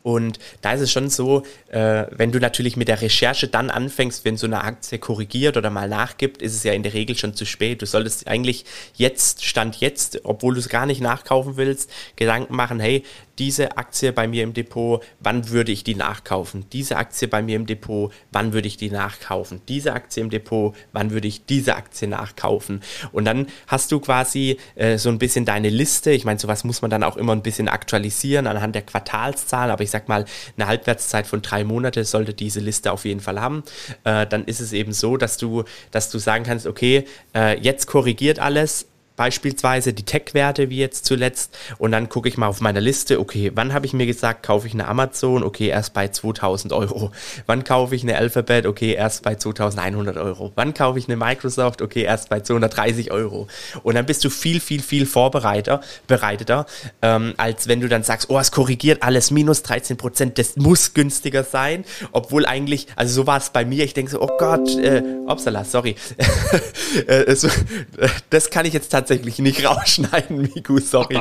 [0.01, 4.23] Und da ist es schon so, äh, wenn du natürlich mit der Recherche dann anfängst,
[4.23, 7.33] wenn so eine Aktie korrigiert oder mal nachgibt, ist es ja in der Regel schon
[7.33, 7.81] zu spät.
[7.81, 12.79] Du solltest eigentlich jetzt, Stand jetzt, obwohl du es gar nicht nachkaufen willst, Gedanken machen,
[12.79, 13.03] hey,
[13.39, 16.65] diese Aktie bei mir im Depot, wann würde ich die nachkaufen?
[16.71, 19.61] Diese Aktie bei mir im Depot, wann würde ich die nachkaufen?
[19.67, 22.81] Diese Aktie im Depot, wann würde ich diese Aktie nachkaufen?
[23.11, 26.11] Und dann hast du quasi äh, so ein bisschen deine Liste.
[26.11, 29.83] Ich meine, sowas muss man dann auch immer ein bisschen aktualisieren anhand der Quartalszahlen, aber
[29.83, 30.25] ich sag mal,
[30.57, 33.63] eine Halbwertszeit von drei Monate sollte diese Liste auf jeden Fall haben.
[34.03, 37.87] Äh, dann ist es eben so, dass du, dass du sagen kannst, okay, äh, jetzt
[37.87, 38.87] korrigiert alles,
[39.19, 41.57] beispielsweise die Tech-Werte wie jetzt zuletzt.
[41.77, 44.65] Und dann gucke ich mal auf meiner Liste, okay, wann habe ich mir gesagt, kaufe
[44.65, 47.11] ich eine Amazon, okay, erst bei 2000 Euro.
[47.45, 50.53] Wann kaufe ich eine Alphabet, okay, erst bei 2100 Euro.
[50.55, 53.49] Wann kaufe ich eine Microsoft, okay, erst bei 230 Euro.
[53.83, 56.65] Und dann bist du viel, viel, viel vorbereiter, bereiteter,
[57.01, 60.93] ähm, als wenn du dann sagst, oh, es korrigiert alles, minus 13 Prozent, das muss
[60.93, 64.77] günstiger sein, obwohl eigentlich, also so war es bei mir, ich denke so, oh Gott,
[64.77, 65.97] äh, upsala, sorry,
[67.07, 67.35] äh,
[68.29, 71.19] das kann ich jetzt tatsächlich tatsächlich nicht rausschneiden, Miku, sorry.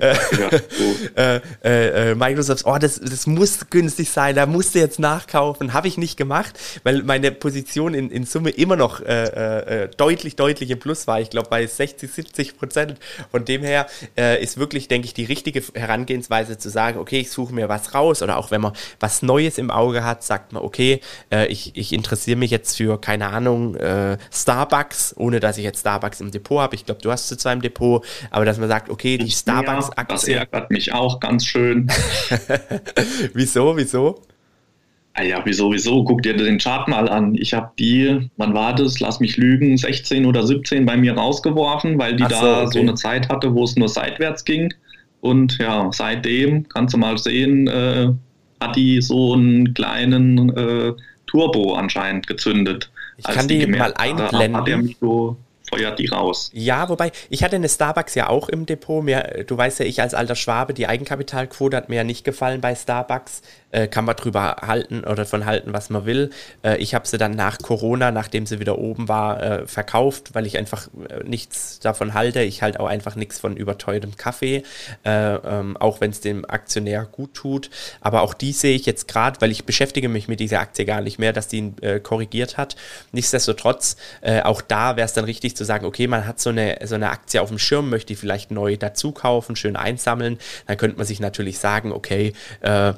[0.00, 0.16] Äh,
[1.16, 5.72] äh, äh, äh, Microsoft, oh, das, das muss günstig sein, da musst du jetzt nachkaufen.
[5.72, 10.70] Habe ich nicht gemacht, weil meine Position in, in Summe immer noch äh, deutlich, deutlich
[10.70, 11.20] im Plus war.
[11.20, 12.98] Ich glaube bei 60, 70 Prozent.
[13.30, 13.86] Von dem her
[14.40, 18.22] ist wirklich, denke ich, die richtige Herangehensweise zu sagen, okay, ich suche mir was raus
[18.22, 21.00] oder auch wenn man was Neues im Auge hat, sagt man, okay,
[21.48, 23.76] ich, ich interessiere mich jetzt für, keine Ahnung,
[24.32, 26.74] Starbucks, ohne dass ich jetzt Starbucks im Depot habe.
[26.74, 30.14] Ich glaube, du hast zu seinem Depot, aber dass man sagt, okay, die Starbucks-Aktie.
[30.14, 31.88] Das ärgert mich auch ganz schön.
[33.34, 34.22] wieso, wieso?
[35.14, 36.04] Ah ja, wieso, wieso?
[36.04, 37.34] Guck dir den Chart mal an.
[37.34, 38.98] Ich habe die, wann war das?
[39.00, 42.70] Lass mich lügen, 16 oder 17 bei mir rausgeworfen, weil die so, da okay.
[42.72, 44.72] so eine Zeit hatte, wo es nur seitwärts ging.
[45.20, 48.08] Und ja, seitdem kannst du mal sehen, äh,
[48.60, 50.92] hat die so einen kleinen äh,
[51.26, 52.90] Turbo anscheinend gezündet.
[53.18, 54.56] Ich kann die, die mal einblenden.
[54.56, 55.36] Hat der Mikro
[55.72, 56.50] feuert die raus.
[56.52, 59.02] Ja, wobei, ich hatte eine Starbucks ja auch im Depot.
[59.02, 62.60] Mir, du weißt ja, ich als alter Schwabe, die Eigenkapitalquote hat mir ja nicht gefallen
[62.60, 63.42] bei Starbucks.
[63.72, 66.28] Äh, kann man drüber halten oder von halten, was man will.
[66.62, 70.44] Äh, ich habe sie dann nach Corona, nachdem sie wieder oben war, äh, verkauft, weil
[70.46, 72.42] ich einfach äh, nichts davon halte.
[72.42, 74.62] Ich halte auch einfach nichts von überteuertem Kaffee,
[75.06, 77.70] äh, ähm, auch wenn es dem Aktionär gut tut.
[78.02, 81.00] Aber auch die sehe ich jetzt gerade, weil ich beschäftige mich mit dieser Aktie gar
[81.00, 82.76] nicht mehr, dass die ihn äh, korrigiert hat.
[83.12, 83.96] Nichtsdestotrotz,
[84.44, 87.10] auch da wäre es dann richtig zu sagen, okay, man hat so eine, so eine
[87.10, 90.38] Aktie auf dem Schirm, möchte die vielleicht neu dazu kaufen, schön einsammeln.
[90.66, 92.94] Dann könnte man sich natürlich sagen, okay, äh,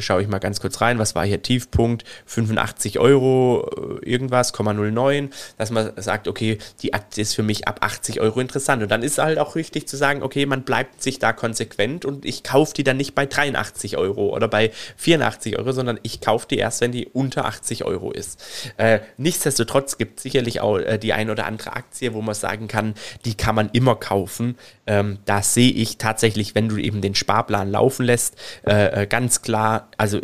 [0.00, 2.04] schaue ich mal ganz kurz rein, was war hier Tiefpunkt?
[2.26, 7.78] 85 Euro, äh, irgendwas, 0,09, dass man sagt, okay, die Aktie ist für mich ab
[7.80, 8.82] 80 Euro interessant.
[8.82, 12.24] Und dann ist halt auch richtig zu sagen, okay, man bleibt sich da konsequent und
[12.24, 16.46] ich kaufe die dann nicht bei 83 Euro oder bei 84 Euro, sondern ich kaufe
[16.48, 18.40] die erst, wenn die unter 80 Euro ist.
[18.76, 22.68] Äh, nichtsdestotrotz gibt es sicherlich auch äh, die ein oder andere Aktie, wo man sagen
[22.68, 22.94] kann,
[23.24, 24.56] die kann man immer kaufen.
[24.86, 29.42] Ähm, da sehe ich tatsächlich, wenn du eben den Sparplan laufen lässt, äh, äh ganz
[29.48, 30.20] klar, also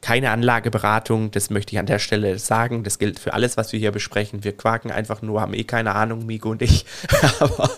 [0.00, 2.82] keine Anlageberatung, das möchte ich an der Stelle sagen.
[2.82, 4.44] Das gilt für alles, was wir hier besprechen.
[4.44, 6.84] Wir quaken einfach nur, haben eh keine Ahnung, Migo und ich.
[7.40, 7.70] aber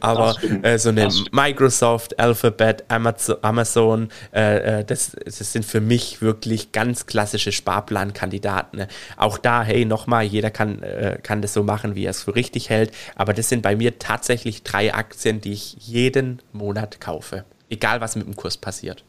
[0.00, 6.20] aber äh, so eine Microsoft, Alphabet, Amazon, Amazon äh, äh, das, das sind für mich
[6.20, 8.86] wirklich ganz klassische Sparplankandidaten.
[9.16, 12.34] Auch da, hey, nochmal, jeder kann, äh, kann das so machen, wie er es für
[12.34, 12.92] richtig hält.
[13.14, 17.44] Aber das sind bei mir tatsächlich drei Aktien, die ich jeden Monat kaufe.
[17.70, 19.04] Egal, was mit dem Kurs passiert.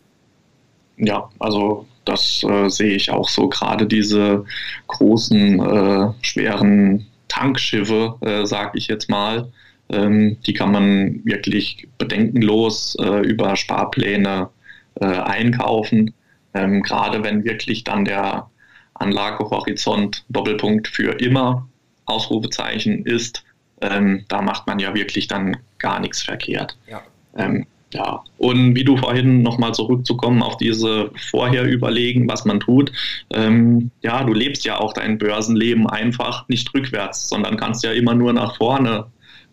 [0.97, 3.49] Ja, also das äh, sehe ich auch so.
[3.49, 4.45] Gerade diese
[4.87, 9.51] großen, äh, schweren Tankschiffe, äh, sage ich jetzt mal,
[9.89, 14.49] ähm, die kann man wirklich bedenkenlos äh, über Sparpläne
[14.95, 16.13] äh, einkaufen.
[16.53, 18.49] Ähm, gerade wenn wirklich dann der
[18.95, 21.67] Anlagehorizont Doppelpunkt für immer
[22.05, 23.43] Ausrufezeichen ist,
[23.81, 26.77] ähm, da macht man ja wirklich dann gar nichts verkehrt.
[26.87, 27.01] Ja.
[27.35, 32.91] Ähm, ja, und wie du vorhin nochmal zurückzukommen auf diese vorher überlegen, was man tut.
[33.31, 38.15] Ähm, ja, du lebst ja auch dein Börsenleben einfach nicht rückwärts, sondern kannst ja immer
[38.15, 39.07] nur nach vorne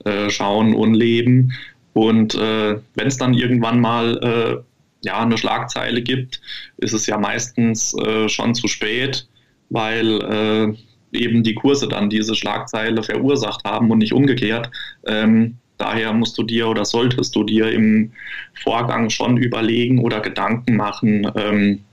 [0.04, 1.52] äh, schauen und leben.
[1.92, 4.62] Und äh, wenn es dann irgendwann mal äh,
[5.04, 6.40] ja, eine Schlagzeile gibt,
[6.76, 9.26] ist es ja meistens äh, schon zu spät,
[9.70, 10.74] weil äh,
[11.12, 14.70] eben die Kurse dann diese Schlagzeile verursacht haben und nicht umgekehrt.
[15.06, 18.12] Ähm, Daher musst du dir oder solltest du dir im
[18.54, 21.84] Vorgang schon überlegen oder Gedanken machen, ähm,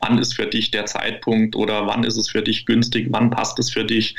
[0.00, 3.58] wann ist für dich der Zeitpunkt oder wann ist es für dich günstig, wann passt
[3.58, 4.14] es für dich,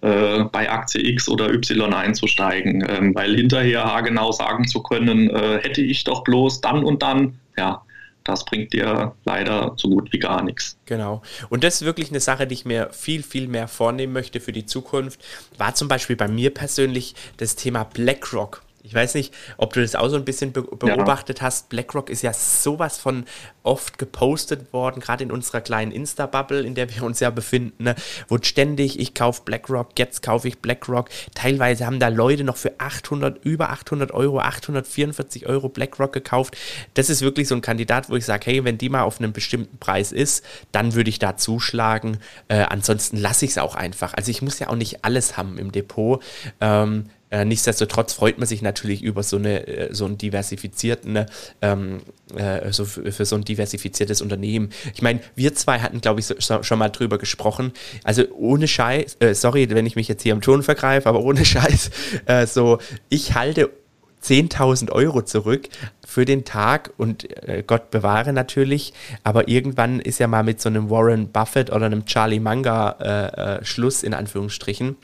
[0.00, 2.84] äh, bei Aktie X oder Y einzusteigen.
[2.88, 7.38] Ähm, weil hinterher genau sagen zu können, äh, hätte ich doch bloß dann und dann,
[7.56, 7.82] ja,
[8.26, 10.76] das bringt dir leider so gut wie gar nichts.
[10.86, 11.22] Genau.
[11.48, 14.52] Und das ist wirklich eine Sache, die ich mir viel, viel mehr vornehmen möchte für
[14.52, 15.20] die Zukunft.
[15.58, 19.96] War zum Beispiel bei mir persönlich das Thema BlackRock Ich weiß nicht, ob du das
[19.96, 21.46] auch so ein bisschen be beobachtet ja.
[21.46, 21.68] hast.
[21.70, 23.24] BlackRock ist ja sowas von
[23.64, 27.96] oft gepostet worden, gerade in unserer kleinen Insta-Bubble, in der wir uns ja befinden, ne?
[28.28, 31.08] wo ständig, ich kaufe BlackRock, jetzt kaufe ich BlackRock.
[31.34, 36.56] Teilweise haben da Leute noch für 800, über 800 Euro, 844 Euro BlackRock gekauft.
[36.94, 39.32] Das ist wirklich so ein Kandidat, wo ich sage, hey, wenn die mal auf einem
[39.32, 42.18] bestimmten Preis ist, dann würde ich da zuschlagen.
[42.46, 44.14] Äh, ansonsten lasse ich es auch einfach.
[44.14, 46.22] Also ich muss ja auch nicht alles haben im Depot.
[46.60, 51.26] Ähm, äh, nichtsdestotrotz freut man sich natürlich über so, eine, äh, so einen diversifizierten, ne,
[51.60, 52.00] ähm,
[52.36, 54.70] äh, so für, für, so ein diversifiziertes Unternehmen.
[54.94, 57.72] Ich meine, wir zwei hatten, glaube ich, so, schon mal drüber gesprochen.
[58.04, 61.44] Also ohne Scheiß, äh, sorry, wenn ich mich jetzt hier am Ton vergreife, aber ohne
[61.44, 61.90] Scheiß,
[62.26, 63.70] äh, so, ich halte
[64.22, 65.68] 10.000 Euro zurück
[66.06, 70.68] für den Tag und äh, Gott bewahre natürlich, aber irgendwann ist ja mal mit so
[70.68, 74.96] einem Warren Buffett oder einem Charlie Manga äh, äh, Schluss in Anführungsstrichen.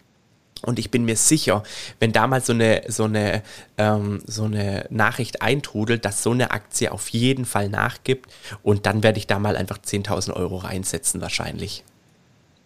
[0.64, 1.62] Und ich bin mir sicher,
[1.98, 3.42] wenn damals so eine, so eine,
[3.78, 8.30] ähm, so eine Nachricht eintrudelt, dass so eine Aktie auf jeden Fall nachgibt
[8.62, 11.84] und dann werde ich da mal einfach 10.000 Euro reinsetzen wahrscheinlich.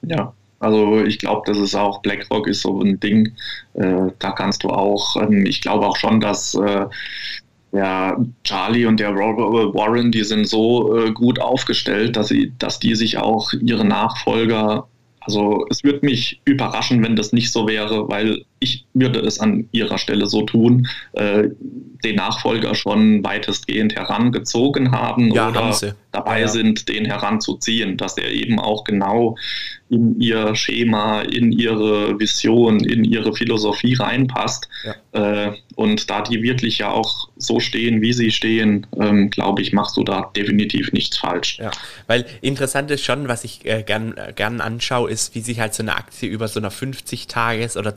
[0.03, 3.35] Ja, also ich glaube, das ist auch, BlackRock ist so ein Ding,
[3.75, 6.87] äh, da kannst du auch, ähm, ich glaube auch schon, dass äh,
[7.73, 12.95] der Charlie und der Warren, die sind so äh, gut aufgestellt, dass sie, dass die
[12.95, 14.89] sich auch ihre Nachfolger
[15.27, 19.69] also es würde mich überraschen, wenn das nicht so wäre, weil ich würde es an
[19.71, 21.49] ihrer Stelle so tun, äh,
[22.05, 26.49] den Nachfolger schon weitestgehend herangezogen haben ja, oder haben dabei ja, ja.
[26.49, 29.37] sind, den heranzuziehen, dass er eben auch genau
[29.89, 34.69] in ihr Schema, in ihre Vision, in ihre Philosophie reinpasst.
[35.13, 39.73] Äh, und da die wirklich ja auch so stehen, wie sie stehen, ähm, glaube ich,
[39.73, 41.59] machst du da definitiv nichts falsch.
[41.59, 41.71] Ja,
[42.07, 45.75] weil interessant ist schon, was ich äh, gern, äh, gern anschaue, ist, wie sich halt
[45.75, 47.95] so eine Aktie über so einer 50-Tages- oder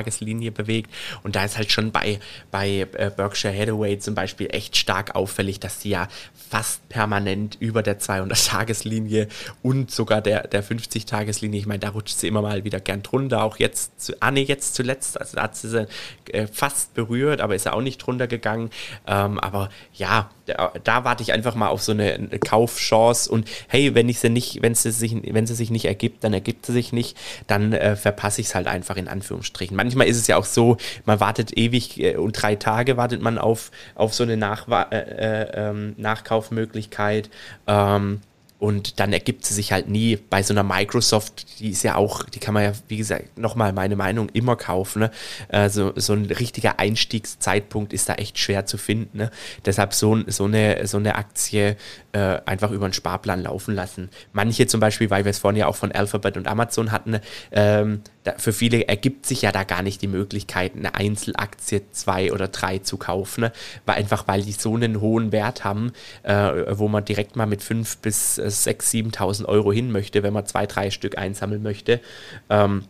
[0.00, 0.90] 200-Tageslinie bewegt.
[1.22, 2.18] Und da ist halt schon bei,
[2.50, 6.08] bei äh, Berkshire Hathaway zum Beispiel echt stark auffällig, dass die ja
[6.50, 9.28] fast permanent über der 200-Tageslinie
[9.62, 13.44] und sogar der, der 50-Tageslinie, ich meine, da rutscht sie immer mal wieder gern drunter,
[13.44, 15.86] auch jetzt, zu, ah nee, jetzt zuletzt, also da hat sie sie
[16.32, 18.70] äh, fast berührt, aber ist ja auch nicht drunter gegangen.
[19.06, 23.48] Ähm, aber ja, da, da, warte ich einfach mal auf so eine, eine Kaufchance und
[23.68, 26.66] hey, wenn ich sie nicht, wenn sie sich, wenn sie sich nicht ergibt, dann ergibt
[26.66, 29.76] sie sich nicht, dann äh, verpasse ich es halt einfach in Anführungsstrichen.
[29.82, 33.38] Manchmal ist es ja auch so, man wartet ewig äh, und drei Tage wartet man
[33.38, 37.30] auf, auf so eine Nachwa äh, äh ähm, Nachkaufmöglichkeit.
[37.66, 38.20] Ähm,
[38.60, 42.24] und dann ergibt sie sich halt nie bei so einer Microsoft, die ist ja auch,
[42.24, 45.00] die kann man ja, wie gesagt, nochmal meine Meinung, immer kaufen.
[45.00, 45.10] Ne?
[45.48, 49.16] Also so ein richtiger Einstiegszeitpunkt ist da echt schwer zu finden.
[49.16, 49.30] Ne?
[49.64, 51.78] Deshalb so, so, eine, so eine Aktie
[52.12, 54.10] äh, einfach über einen Sparplan laufen lassen.
[54.32, 57.20] Manche zum Beispiel, weil wir es vorhin ja auch von Alphabet und Amazon hatten,
[57.52, 62.32] ähm, da, für viele ergibt sich ja da gar nicht die Möglichkeit, eine Einzelaktie zwei
[62.32, 63.52] oder drei zu kaufen, ne?
[63.86, 65.92] weil einfach weil die so einen hohen Wert haben,
[66.22, 70.32] äh, wo man direkt mal mit fünf bis äh, 6.000, 7.000 Euro hin möchte, wenn
[70.32, 72.00] man zwei, drei Stück einsammeln möchte.
[72.48, 72.84] Ähm,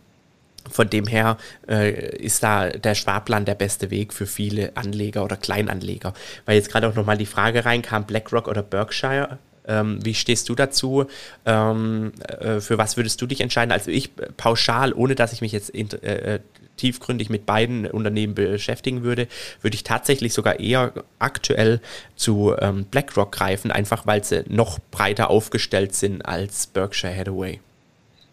[0.68, 1.36] von dem her
[1.68, 6.14] äh, ist da der Sparplan der beste Weg für viele Anleger oder Kleinanleger.
[6.46, 9.38] Weil jetzt gerade auch nochmal die Frage reinkam, BlackRock oder Berkshire.
[9.66, 11.06] Ähm, wie stehst du dazu?
[11.46, 13.72] Ähm, äh, für was würdest du dich entscheiden?
[13.72, 16.40] Also ich pauschal, ohne dass ich mich jetzt äh,
[16.76, 19.28] tiefgründig mit beiden Unternehmen beschäftigen würde,
[19.60, 21.80] würde ich tatsächlich sogar eher aktuell
[22.16, 27.60] zu ähm, BlackRock greifen, einfach weil sie noch breiter aufgestellt sind als Berkshire Hathaway.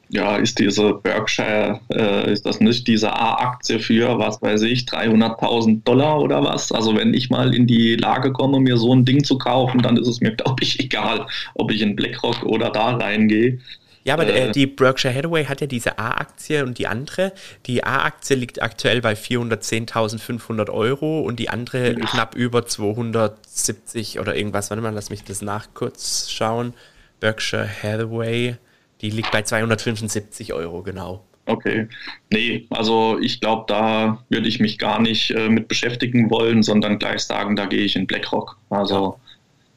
[0.09, 5.83] Ja, ist diese Berkshire, äh, ist das nicht diese A-Aktie für, was weiß ich, 300.000
[5.83, 6.71] Dollar oder was?
[6.71, 9.97] Also wenn ich mal in die Lage komme, mir so ein Ding zu kaufen, dann
[9.97, 13.59] ist es mir, glaube ich, egal, ob ich in BlackRock oder da reingehe.
[14.07, 17.33] Ja, aber äh, die Berkshire Hathaway hat ja diese A-Aktie und die andere.
[17.65, 22.05] Die A-Aktie liegt aktuell bei 410.500 Euro und die andere ja.
[22.05, 24.69] knapp über 270 oder irgendwas.
[24.69, 26.73] Warte mal, lass mich das nach kurz schauen.
[27.19, 28.55] Berkshire Hathaway,
[29.01, 31.23] die liegt bei 275 Euro, genau.
[31.45, 31.87] Okay.
[32.29, 36.99] Nee, also ich glaube, da würde ich mich gar nicht äh, mit beschäftigen wollen, sondern
[36.99, 38.57] gleich sagen, da gehe ich in BlackRock.
[38.69, 39.17] Also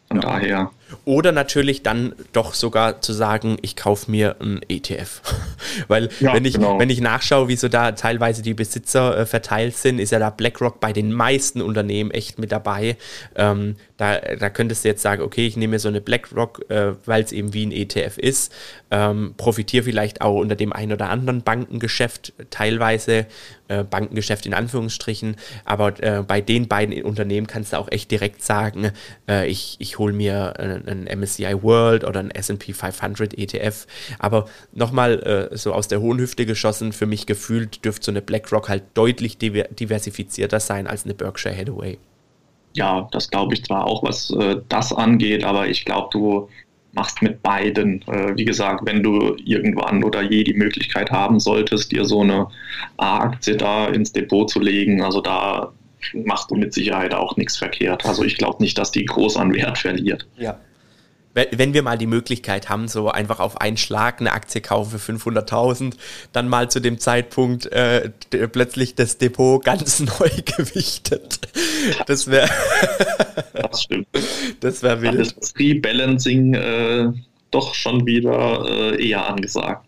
[0.09, 0.23] von ja.
[0.23, 0.71] daher.
[1.05, 5.23] Oder natürlich dann doch sogar zu sagen, ich kaufe mir ein ETF.
[5.89, 6.79] Weil ja, wenn, ich, genau.
[6.79, 10.31] wenn ich nachschaue, wie so da teilweise die Besitzer äh, verteilt sind, ist ja da
[10.31, 12.97] BlackRock bei den meisten Unternehmen echt mit dabei.
[13.35, 16.95] Ähm, da, da könntest du jetzt sagen, okay, ich nehme mir so eine BlackRock, äh,
[17.05, 18.53] weil es eben wie ein ETF ist,
[18.91, 23.27] ähm, profitiere vielleicht auch unter dem einen oder anderen Bankengeschäft, teilweise
[23.69, 28.43] äh, Bankengeschäft in Anführungsstrichen, aber äh, bei den beiden Unternehmen kannst du auch echt direkt
[28.43, 28.91] sagen,
[29.29, 33.87] äh, ich, ich hole mir äh, ein MSCI World oder ein SP 500 ETF.
[34.19, 38.23] Aber nochmal äh, so aus der hohen Hüfte geschossen, für mich gefühlt dürfte so eine
[38.23, 41.99] BlackRock halt deutlich diversifizierter sein als eine Berkshire Hathaway.
[42.75, 46.49] Ja, das glaube ich zwar auch, was äh, das angeht, aber ich glaube, du
[46.93, 48.03] machst mit beiden.
[48.03, 52.49] Äh, wie gesagt, wenn du irgendwann oder je die Möglichkeit haben solltest, dir so eine
[52.97, 55.73] A-Aktie da ins Depot zu legen, also da
[56.25, 58.07] machst du mit Sicherheit auch nichts verkehrt.
[58.07, 60.27] Also ich glaube nicht, dass die groß an Wert verliert.
[60.37, 60.59] Ja
[61.35, 65.13] wenn wir mal die Möglichkeit haben, so einfach auf einen Schlag eine Aktie kaufen für
[65.13, 65.95] 500.000,
[66.33, 68.11] dann mal zu dem Zeitpunkt äh,
[68.53, 71.41] plötzlich das Depot ganz neu gewichtet.
[72.07, 72.49] Das wäre.
[73.53, 74.09] das stimmt.
[74.61, 75.37] Das wäre wild.
[75.41, 77.13] Das Rebalancing äh,
[77.51, 79.87] doch schon wieder äh, eher angesagt.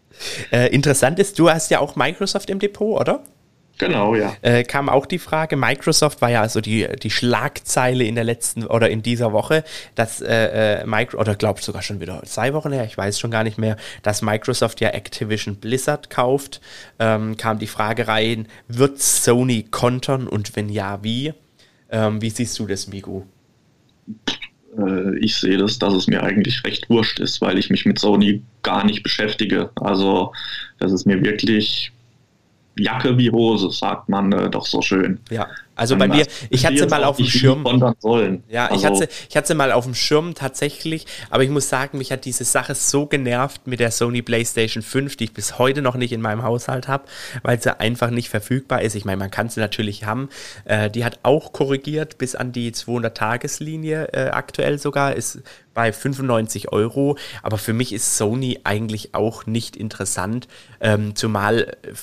[0.53, 3.25] Äh, interessant ist, du hast ja auch Microsoft im Depot, oder?
[3.79, 4.37] Genau, ja.
[4.43, 8.67] Äh, kam auch die Frage, Microsoft war ja also die, die Schlagzeile in der letzten
[8.67, 9.65] oder in dieser Woche,
[9.95, 13.31] dass äh, äh Micro, oder glaubt sogar schon wieder zwei Wochen her, ich weiß schon
[13.31, 16.61] gar nicht mehr, dass Microsoft ja Activision Blizzard kauft.
[16.99, 21.35] Ähm, kam die Frage rein, wird Sony kontern und wenn ja, wie?
[21.91, 23.25] Ähm, wie siehst du das, Migu?
[24.79, 27.99] Äh, ich sehe das, dass es mir eigentlich recht wurscht ist, weil ich mich mit
[27.99, 29.71] Sony gar nicht beschäftige.
[29.77, 30.33] Also
[30.79, 31.93] das ist mir wirklich
[32.79, 35.21] Jacke wie Hose, sagt man äh, doch so schön.
[35.31, 37.65] Ja, also bei mir, ich hatte sie mal auf dem Schirm.
[37.99, 38.45] Sollen.
[38.49, 41.69] Ja, also, ich, hatte, ich hatte sie mal auf dem Schirm tatsächlich, aber ich muss
[41.69, 45.59] sagen, mich hat diese Sache so genervt mit der Sony PlayStation 5, die ich bis
[45.59, 47.05] heute noch nicht in meinem Haushalt habe,
[47.43, 48.95] weil sie einfach nicht verfügbar ist.
[48.95, 50.29] Ich meine, man kann sie natürlich haben.
[50.67, 55.43] Äh, die hat auch korrigiert bis an die 200-Tageslinie äh, aktuell sogar, ist
[55.75, 57.17] bei 95 Euro.
[57.43, 60.49] Aber für mich ist Sony eigentlich auch nicht interessant,
[60.81, 61.95] ähm, zumal äh,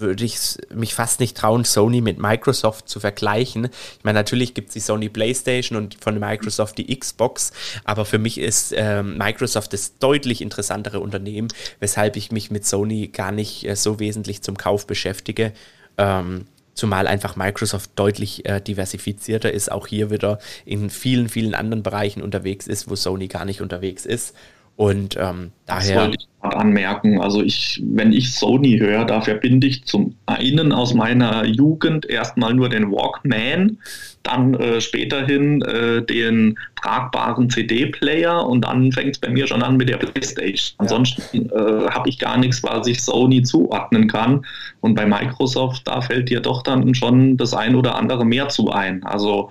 [0.00, 0.38] würde ich
[0.74, 3.66] mich fast nicht trauen, Sony mit Microsoft zu vergleichen.
[3.98, 7.52] Ich meine, natürlich gibt es die Sony PlayStation und von Microsoft die Xbox,
[7.84, 11.48] aber für mich ist ähm, Microsoft das deutlich interessantere Unternehmen,
[11.78, 15.52] weshalb ich mich mit Sony gar nicht äh, so wesentlich zum Kauf beschäftige.
[15.98, 21.82] Ähm, zumal einfach Microsoft deutlich äh, diversifizierter ist, auch hier wieder in vielen, vielen anderen
[21.82, 24.34] Bereichen unterwegs ist, wo Sony gar nicht unterwegs ist.
[24.80, 25.94] Und ähm, daher.
[25.94, 27.20] Das wollte ich gerade anmerken.
[27.20, 32.54] Also ich, wenn ich Sony höre, da verbinde ich zum einen aus meiner Jugend erstmal
[32.54, 33.76] nur den Walkman,
[34.22, 39.76] dann äh, späterhin äh, den tragbaren CD-Player und dann fängt es bei mir schon an
[39.76, 40.76] mit der Playstation.
[40.78, 44.46] Ansonsten äh, habe ich gar nichts, was ich Sony zuordnen kann.
[44.80, 48.70] Und bei Microsoft, da fällt dir doch dann schon das ein oder andere mehr zu
[48.70, 49.04] ein.
[49.04, 49.50] Also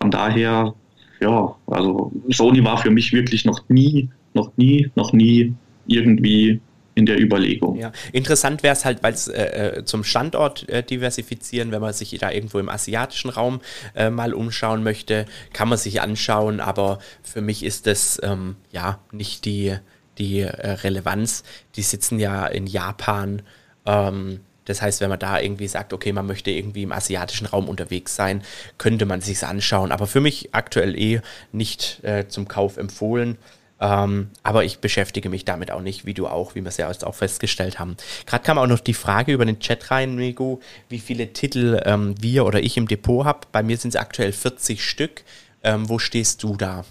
[0.00, 0.74] von daher,
[1.20, 5.54] ja, also Sony war für mich wirklich noch nie noch nie, noch nie
[5.86, 6.60] irgendwie
[6.94, 7.76] in der Überlegung.
[7.76, 11.92] Ja, interessant wäre es halt, weil es äh, äh, zum Standort äh, diversifizieren, wenn man
[11.92, 13.60] sich da irgendwo im asiatischen Raum
[13.94, 19.00] äh, mal umschauen möchte, kann man sich anschauen, aber für mich ist das ähm, ja
[19.10, 19.74] nicht die,
[20.18, 21.42] die äh, Relevanz.
[21.74, 23.42] Die sitzen ja in Japan.
[23.86, 27.68] Ähm, das heißt, wenn man da irgendwie sagt, okay, man möchte irgendwie im asiatischen Raum
[27.68, 28.42] unterwegs sein,
[28.78, 29.92] könnte man sich anschauen.
[29.92, 31.20] Aber für mich aktuell eh
[31.52, 33.36] nicht äh, zum Kauf empfohlen.
[33.84, 36.88] Ähm, aber ich beschäftige mich damit auch nicht, wie du auch, wie wir es ja
[36.88, 37.98] jetzt auch festgestellt haben.
[38.24, 42.14] Gerade kam auch noch die Frage über den Chat rein, Migu, wie viele Titel ähm,
[42.18, 43.40] wir oder ich im Depot habe.
[43.52, 45.22] Bei mir sind es aktuell 40 Stück.
[45.62, 46.86] Ähm, wo stehst du da?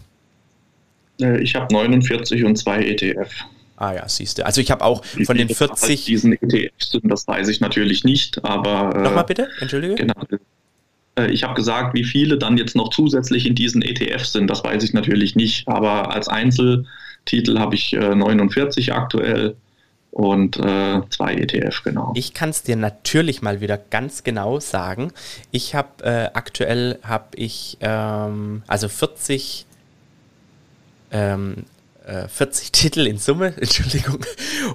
[1.19, 3.27] Äh, ich habe 49 und zwei ETF.
[3.75, 4.45] Ah ja, siehst du.
[4.45, 6.05] Also ich habe auch von den 40.
[6.05, 8.95] Diesen ETFs sind, das weiß ich natürlich nicht, aber.
[8.95, 9.95] Äh, Nochmal bitte, entschuldige.
[9.95, 10.37] Genau, äh,
[11.29, 14.83] ich habe gesagt, wie viele dann jetzt noch zusätzlich in diesen ETFs sind, das weiß
[14.83, 15.67] ich natürlich nicht.
[15.67, 19.55] Aber als Einzeltitel habe ich 49 äh, aktuell
[20.13, 22.13] und äh, zwei ETF, genau.
[22.15, 25.11] Ich kann es dir natürlich mal wieder ganz genau sagen.
[25.51, 29.65] Ich habe äh, aktuell habe ich ähm, also 40
[31.11, 31.65] ähm,
[32.27, 34.25] 40 äh, Titel in Summe, Entschuldigung,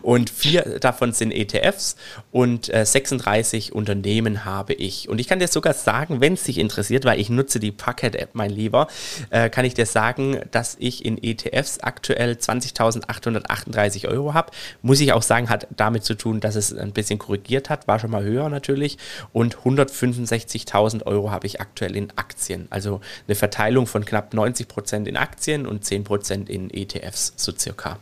[0.03, 1.97] und vier davon sind ETFs
[2.31, 5.09] und äh, 36 Unternehmen habe ich.
[5.09, 8.31] Und ich kann dir sogar sagen, wenn es dich interessiert, weil ich nutze die Pocket-App,
[8.33, 8.89] mein Lieber,
[9.31, 14.53] äh, kann ich dir sagen, dass ich in ETFs aktuell 20.838 Euro habe.
[14.83, 17.99] Muss ich auch sagen, hat damit zu tun, dass es ein bisschen korrigiert hat, war
[17.99, 18.97] schon mal höher natürlich.
[19.33, 22.69] Und 165.000 Euro habe ich aktuell in Aktien.
[22.71, 27.18] Also eine Verteilung von knapp 90 Prozent in Aktien und 10% in ETFs.
[27.19, 27.99] ETFs so circa?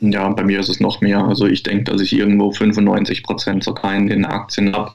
[0.00, 1.24] Ja, bei mir ist es noch mehr.
[1.24, 4.92] Also ich denke, dass ich irgendwo 95 Prozent sogar in den Aktien habe.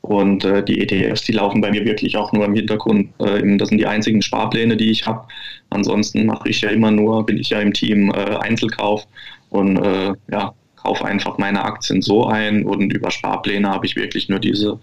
[0.00, 3.10] Und äh, die ETFs, die laufen bei mir wirklich auch nur im Hintergrund.
[3.20, 5.28] Äh, das sind die einzigen Sparpläne, die ich habe.
[5.70, 9.06] Ansonsten mache ich ja immer nur, bin ich ja im Team äh, Einzelkauf
[9.50, 12.64] und äh, ja, kaufe einfach meine Aktien so ein.
[12.64, 14.80] Und über Sparpläne habe ich wirklich nur diese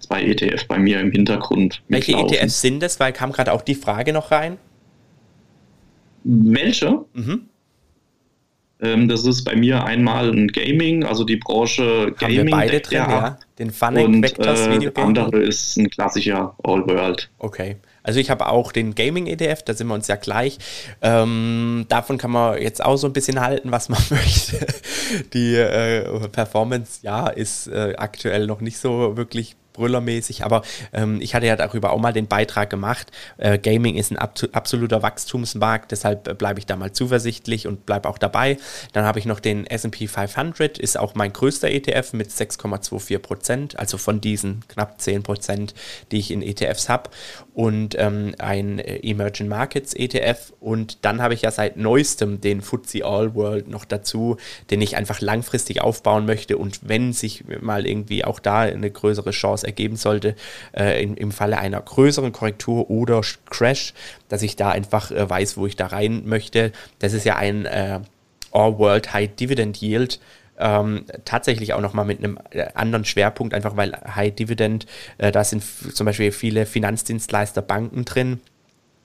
[0.00, 1.80] zwei ETFs bei mir im Hintergrund.
[1.88, 2.36] Welche mitlaufen.
[2.36, 3.00] ETFs sind das?
[3.00, 4.58] Weil kam gerade auch die Frage noch rein.
[6.24, 7.04] Welche?
[7.14, 7.48] Mhm.
[8.80, 12.38] Ähm, das ist bei mir einmal ein Gaming, also die Branche Gaming.
[12.38, 13.38] Haben wir beide drin, ja.
[13.58, 15.06] Den Funny Vectors äh, Video Game.
[15.06, 17.28] andere ist ein klassischer All World.
[17.38, 17.76] Okay.
[18.04, 20.58] Also ich habe auch den Gaming-EDF, da sind wir uns ja gleich.
[21.02, 24.64] Ähm, davon kann man jetzt auch so ein bisschen halten, was man möchte.
[25.34, 30.62] Die äh, Performance, ja, ist äh, aktuell noch nicht so wirklich brüllermäßig, aber
[30.92, 33.10] ähm, ich hatte ja darüber auch mal den Beitrag gemacht.
[33.38, 38.08] Äh, Gaming ist ein absoluter Wachstumsmarkt, deshalb äh, bleibe ich da mal zuversichtlich und bleibe
[38.08, 38.58] auch dabei.
[38.92, 43.78] Dann habe ich noch den SP 500, ist auch mein größter ETF mit 6,24 Prozent,
[43.78, 45.74] also von diesen knapp 10 Prozent,
[46.10, 47.10] die ich in ETFs habe.
[47.54, 50.52] Und ähm, ein äh, Emerging Markets ETF.
[50.60, 54.36] Und dann habe ich ja seit neuestem den FTSE All World noch dazu,
[54.70, 56.56] den ich einfach langfristig aufbauen möchte.
[56.58, 60.34] Und wenn sich mal irgendwie auch da eine größere Chance ergeben sollte,
[60.76, 63.94] äh, in, im Falle einer größeren Korrektur oder Crash,
[64.28, 66.72] dass ich da einfach äh, weiß, wo ich da rein möchte.
[66.98, 68.00] Das ist ja ein äh,
[68.50, 70.20] All-World High Dividend Yield.
[70.60, 74.86] Ähm, tatsächlich auch nochmal mit einem äh, anderen Schwerpunkt, einfach weil High Dividend,
[75.18, 78.40] äh, da sind zum Beispiel viele Finanzdienstleister, Banken drin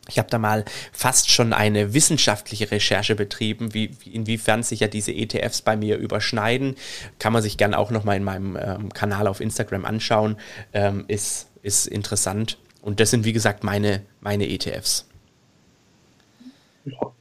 [0.10, 5.14] ich habe da mal fast schon eine wissenschaftliche Recherche betrieben, wie, inwiefern sich ja diese
[5.14, 6.76] ETFs bei mir überschneiden.
[7.20, 10.36] Kann man sich gerne auch nochmal in meinem ähm, Kanal auf Instagram anschauen.
[10.74, 12.58] Ähm, ist, ist interessant.
[12.82, 15.08] Und das sind, wie gesagt, meine, meine ETFs.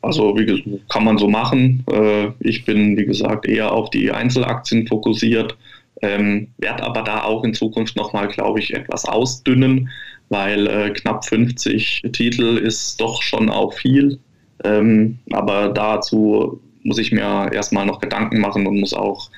[0.00, 1.84] Also, wie gesagt, kann man so machen.
[1.88, 5.56] Äh, ich bin, wie gesagt, eher auf die Einzelaktien fokussiert,
[6.02, 9.88] ähm, werde aber da auch in Zukunft nochmal, glaube ich, etwas ausdünnen
[10.32, 14.18] weil äh, knapp 50 Titel ist doch schon auch viel.
[14.64, 19.30] Ähm, aber dazu muss ich mir erstmal noch Gedanken machen und muss auch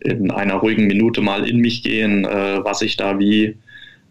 [0.00, 3.56] in einer ruhigen Minute mal in mich gehen, äh, was ich da wie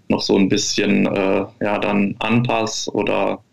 [0.10, 3.44] noch so ein bisschen äh, ja, dann anpasse oder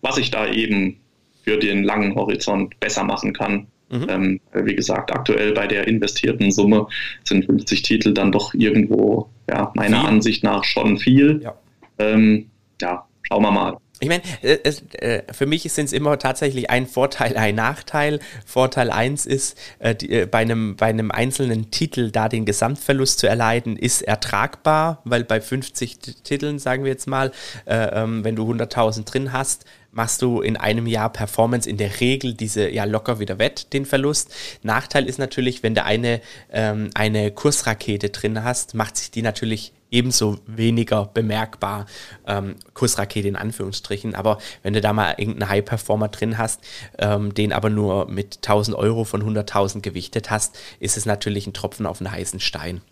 [0.00, 0.98] was ich da eben
[1.42, 3.66] für den langen Horizont besser machen kann.
[3.90, 4.06] Mhm.
[4.08, 6.86] Ähm, wie gesagt, aktuell bei der investierten Summe
[7.24, 10.08] sind 50 Titel dann doch irgendwo, ja, meiner viel.
[10.08, 11.40] Ansicht nach schon viel.
[11.42, 11.54] Ja.
[11.98, 13.78] Ähm, ja, schauen wir mal.
[13.98, 18.20] Ich meine, äh, für mich sind es immer tatsächlich ein Vorteil, ein Nachteil.
[18.44, 23.20] Vorteil 1 ist, äh, die, äh, bei, einem, bei einem einzelnen Titel da den Gesamtverlust
[23.20, 27.32] zu erleiden, ist ertragbar, weil bei 50 Titeln, sagen wir jetzt mal,
[27.64, 29.64] äh, ähm, wenn du 100.000 drin hast,
[29.96, 33.86] machst du in einem Jahr Performance in der Regel diese ja locker wieder wett, den
[33.86, 34.32] Verlust.
[34.62, 36.20] Nachteil ist natürlich, wenn du eine,
[36.52, 41.86] ähm, eine Kursrakete drin hast, macht sich die natürlich ebenso weniger bemerkbar.
[42.26, 44.14] Ähm, Kursrakete in Anführungsstrichen.
[44.14, 46.60] Aber wenn du da mal irgendeinen High-Performer drin hast,
[46.98, 51.54] ähm, den aber nur mit 1000 Euro von 100.000 gewichtet hast, ist es natürlich ein
[51.54, 52.82] Tropfen auf einen heißen Stein.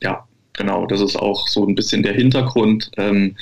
[0.00, 0.86] Ja, genau.
[0.86, 2.90] Das ist auch so ein bisschen der Hintergrund.
[2.96, 3.36] Ähm,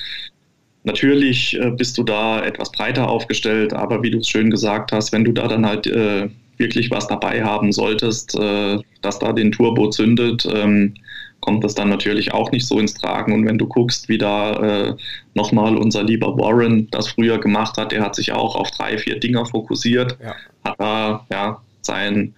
[0.84, 5.12] natürlich äh, bist du da etwas breiter aufgestellt, aber wie du es schön gesagt hast,
[5.12, 9.50] wenn du da dann halt äh, wirklich was dabei haben solltest, äh, dass da den
[9.50, 10.94] Turbo zündet, ähm,
[11.40, 13.32] kommt das dann natürlich auch nicht so ins Tragen.
[13.32, 14.52] Und wenn du guckst, wie da
[14.88, 14.94] äh,
[15.34, 19.20] nochmal unser lieber Warren das früher gemacht hat, der hat sich auch auf drei, vier
[19.20, 20.34] Dinger fokussiert, ja.
[20.64, 22.34] hat da ja sein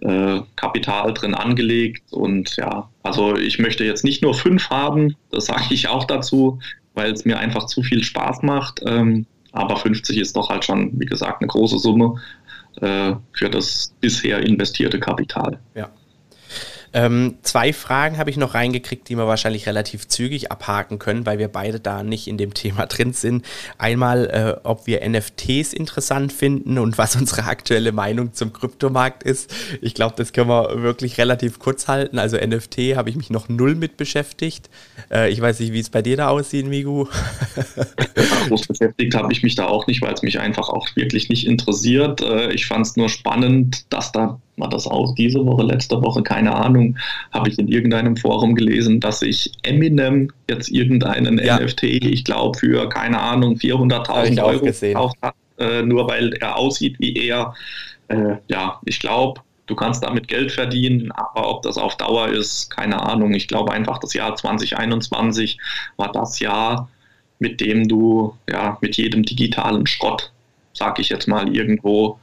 [0.00, 2.12] äh, Kapital drin angelegt.
[2.12, 6.60] Und ja, also ich möchte jetzt nicht nur fünf haben, das sage ich auch dazu,
[6.96, 8.80] weil es mir einfach zu viel Spaß macht.
[8.84, 12.16] Ähm, aber 50 ist doch halt schon, wie gesagt, eine große Summe
[12.80, 15.60] äh, für das bisher investierte Kapital.
[15.74, 15.90] Ja.
[16.96, 21.38] Ähm, zwei Fragen habe ich noch reingekriegt, die wir wahrscheinlich relativ zügig abhaken können, weil
[21.38, 23.44] wir beide da nicht in dem Thema drin sind.
[23.76, 29.54] Einmal, äh, ob wir NFTs interessant finden und was unsere aktuelle Meinung zum Kryptomarkt ist.
[29.82, 32.18] Ich glaube, das können wir wirklich relativ kurz halten.
[32.18, 34.70] Also NFT habe ich mich noch null mit beschäftigt.
[35.12, 37.08] Äh, ich weiß nicht, wie es bei dir da aussieht, Migu.
[38.48, 41.46] groß beschäftigt habe ich mich da auch nicht, weil es mich einfach auch wirklich nicht
[41.46, 42.22] interessiert.
[42.22, 46.22] Äh, ich fand es nur spannend, dass da war das auch diese Woche, letzte Woche,
[46.22, 46.96] keine Ahnung,
[47.32, 51.58] habe ich in irgendeinem Forum gelesen, dass sich Eminem jetzt irgendeinen ja.
[51.58, 56.96] NFT, ich glaube, für, keine Ahnung, 400.000 Euro gekauft hat, äh, nur weil er aussieht
[56.98, 57.54] wie er.
[58.08, 62.70] Äh, ja, ich glaube, du kannst damit Geld verdienen, aber ob das auf Dauer ist,
[62.70, 63.34] keine Ahnung.
[63.34, 65.58] Ich glaube einfach, das Jahr 2021
[65.96, 66.88] war das Jahr,
[67.38, 70.32] mit dem du ja mit jedem digitalen Schrott,
[70.72, 72.18] sag ich jetzt mal, irgendwo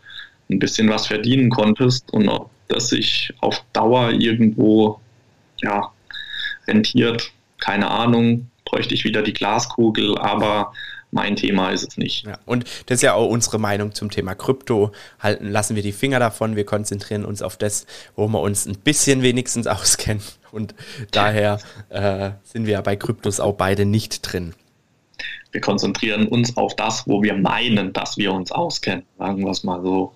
[0.50, 5.00] ein bisschen was verdienen konntest und ob das sich auf Dauer irgendwo
[5.58, 5.92] ja,
[6.68, 10.74] rentiert, keine Ahnung, bräuchte ich wieder die Glaskugel, aber
[11.12, 12.26] mein Thema ist es nicht.
[12.26, 14.92] Ja, und das ist ja auch unsere Meinung zum Thema Krypto.
[15.20, 17.86] Halten lassen wir die Finger davon, wir konzentrieren uns auf das,
[18.16, 20.24] wo wir uns ein bisschen wenigstens auskennen.
[20.52, 20.74] Und
[21.12, 24.54] daher äh, sind wir ja bei Kryptos auch beide nicht drin.
[25.54, 29.06] Wir konzentrieren uns auf das, wo wir meinen, dass wir uns auskennen.
[29.18, 30.14] Sagen wir es mal so.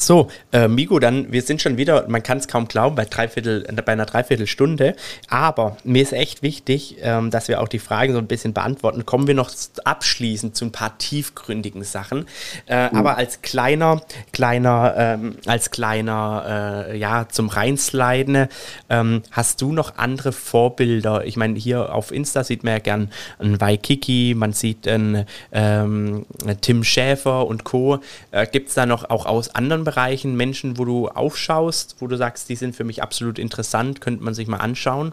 [0.00, 3.66] So, äh, Migo, dann, wir sind schon wieder, man kann es kaum glauben, bei, dreiviertel,
[3.84, 4.94] bei einer Dreiviertelstunde.
[5.28, 9.04] Aber mir ist echt wichtig, ähm, dass wir auch die Fragen so ein bisschen beantworten.
[9.06, 9.50] Kommen wir noch
[9.82, 12.26] abschließend zu ein paar tiefgründigen Sachen.
[12.68, 12.96] Äh, mhm.
[12.96, 14.00] Aber als kleiner,
[14.32, 18.46] kleiner, ähm, als kleiner, äh, ja, zum Reinsliden,
[18.88, 21.24] ähm, hast du noch andere Vorbilder?
[21.24, 26.24] Ich meine, hier auf Insta sieht man ja gern einen Waikiki, man sieht einen ähm,
[26.60, 27.98] Tim Schäfer und Co.
[28.30, 32.16] Äh, Gibt es da noch auch aus anderen Bereichen Menschen, wo du aufschaust, wo du
[32.16, 35.12] sagst, die sind für mich absolut interessant, könnte man sich mal anschauen?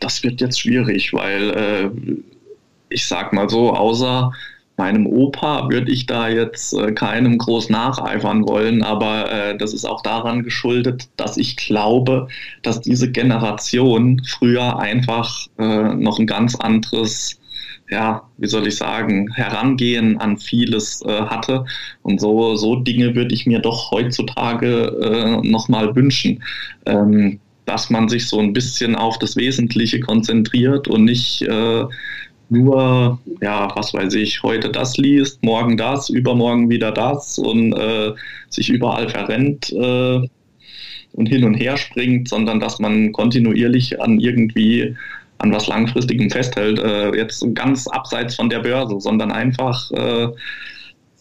[0.00, 1.90] Das wird jetzt schwierig, weil äh,
[2.88, 4.32] ich sag mal so, außer
[4.76, 9.84] meinem Opa würde ich da jetzt äh, keinem groß nacheifern wollen, aber äh, das ist
[9.84, 12.26] auch daran geschuldet, dass ich glaube,
[12.62, 17.38] dass diese Generation früher einfach äh, noch ein ganz anderes
[17.90, 21.64] ja, wie soll ich sagen, Herangehen an vieles äh, hatte.
[22.02, 26.42] Und so, so Dinge würde ich mir doch heutzutage äh, nochmal wünschen.
[26.84, 31.84] Ähm, dass man sich so ein bisschen auf das Wesentliche konzentriert und nicht äh,
[32.48, 38.12] nur, ja, was weiß ich, heute das liest, morgen das, übermorgen wieder das und äh,
[38.48, 40.20] sich überall verrennt äh,
[41.12, 44.96] und hin und her springt, sondern dass man kontinuierlich an irgendwie
[45.38, 50.28] an was Langfristigem festhält, äh, jetzt ganz abseits von der Börse, sondern einfach äh,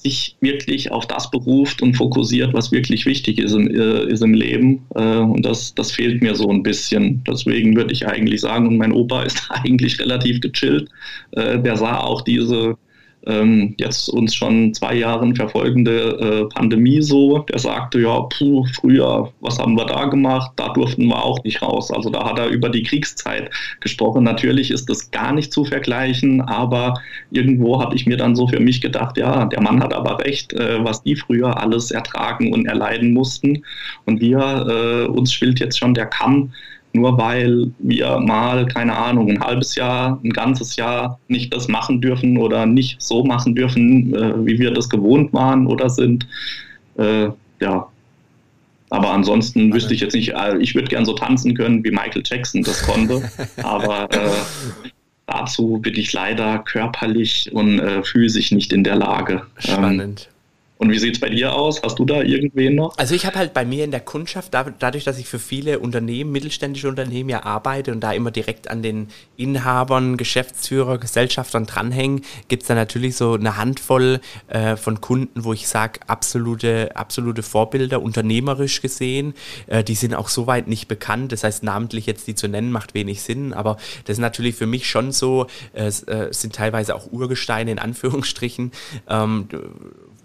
[0.06, 4.36] sich wirklich auf das beruft und fokussiert, was wirklich wichtig ist im, äh, ist im
[4.36, 4.86] Leben.
[4.94, 7.24] Äh, und das, das fehlt mir so ein bisschen.
[7.28, 10.90] Deswegen würde ich eigentlich sagen, und mein Opa ist eigentlich relativ gechillt.
[11.32, 12.78] Äh, der sah auch diese
[13.28, 19.32] ähm, jetzt uns schon zwei Jahren verfolgende äh, Pandemie so, der sagte, ja, puh, früher,
[19.42, 20.52] was haben wir da gemacht?
[20.56, 21.92] Da durften wir auch nicht raus.
[21.92, 23.50] Also da hat er über die Kriegszeit
[23.80, 24.24] gesprochen.
[24.24, 26.94] Natürlich ist das gar nicht zu vergleichen, aber
[27.32, 30.54] irgendwo habe ich mir dann so für mich gedacht, ja, der Mann hat aber recht,
[30.54, 33.64] äh, was die früher alles ertragen und erleiden mussten.
[34.06, 36.52] Und wir, äh, uns schwillt jetzt schon der Kamm
[36.96, 42.02] nur weil wir mal, keine Ahnung, ein halbes Jahr, ein ganzes Jahr nicht das machen
[42.02, 46.28] dürfen oder nicht so machen dürfen, äh, wie wir das gewohnt waren oder sind.
[46.98, 47.30] Äh,
[47.60, 47.88] ja.
[48.90, 52.24] Aber ansonsten wüsste ich jetzt nicht, äh, ich würde gern so tanzen können, wie Michael
[52.26, 53.30] Jackson das konnte.
[53.64, 54.30] aber äh,
[55.28, 59.44] dazu bin ich leider körperlich und äh, physisch nicht in der Lage.
[59.58, 60.30] Spannend.
[60.78, 61.82] Und wie sieht es bei dir aus?
[61.82, 62.98] Hast du da irgendwen noch?
[62.98, 66.34] Also ich habe halt bei mir in der Kundschaft, dadurch, dass ich für viele Unternehmen,
[66.34, 69.08] mittelständische Unternehmen ja arbeite und da immer direkt an den
[69.38, 75.54] Inhabern, Geschäftsführer, Gesellschaftern dranhängen, gibt es da natürlich so eine Handvoll äh, von Kunden, wo
[75.54, 79.34] ich sage, absolute, absolute Vorbilder, unternehmerisch gesehen.
[79.68, 81.32] Äh, die sind auch soweit nicht bekannt.
[81.32, 83.54] Das heißt, namentlich jetzt die zu nennen, macht wenig Sinn.
[83.54, 88.74] Aber das ist natürlich für mich schon so, äh, sind teilweise auch Urgesteine in Anführungsstrichen.
[89.08, 89.48] Ähm,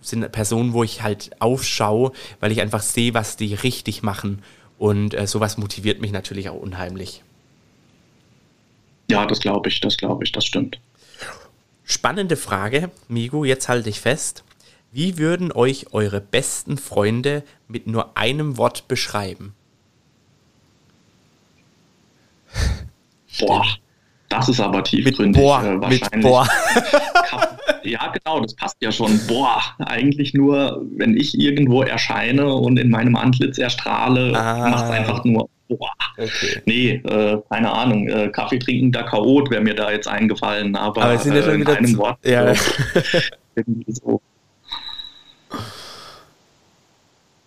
[0.01, 4.42] sind Personen, wo ich halt aufschaue, weil ich einfach sehe, was die richtig machen.
[4.78, 7.22] Und äh, sowas motiviert mich natürlich auch unheimlich.
[9.11, 10.80] Ja, das glaube ich, das glaube ich, das stimmt.
[11.84, 14.44] Spannende Frage, Migo, jetzt halte ich fest.
[14.92, 19.55] Wie würden euch eure besten Freunde mit nur einem Wort beschreiben?
[23.38, 23.66] Boah,
[24.30, 25.36] das ist aber tiefgründig.
[25.36, 26.10] Mit boah, äh, wahrscheinlich.
[26.12, 26.48] Mit boah.
[27.84, 29.20] ja, genau, das passt ja schon.
[29.26, 34.70] Boah, eigentlich nur, wenn ich irgendwo erscheine und in meinem Antlitz erstrahle, ah.
[34.70, 35.90] macht es einfach nur boah.
[36.16, 36.62] Okay.
[36.64, 38.08] Nee, äh, keine Ahnung.
[38.08, 41.52] Äh, Kaffee trinken, da Chaot wäre mir da jetzt eingefallen, aber, aber sind ja schon
[41.52, 42.18] äh, in einem Wort.
[42.24, 42.54] Ja.
[43.88, 44.22] So,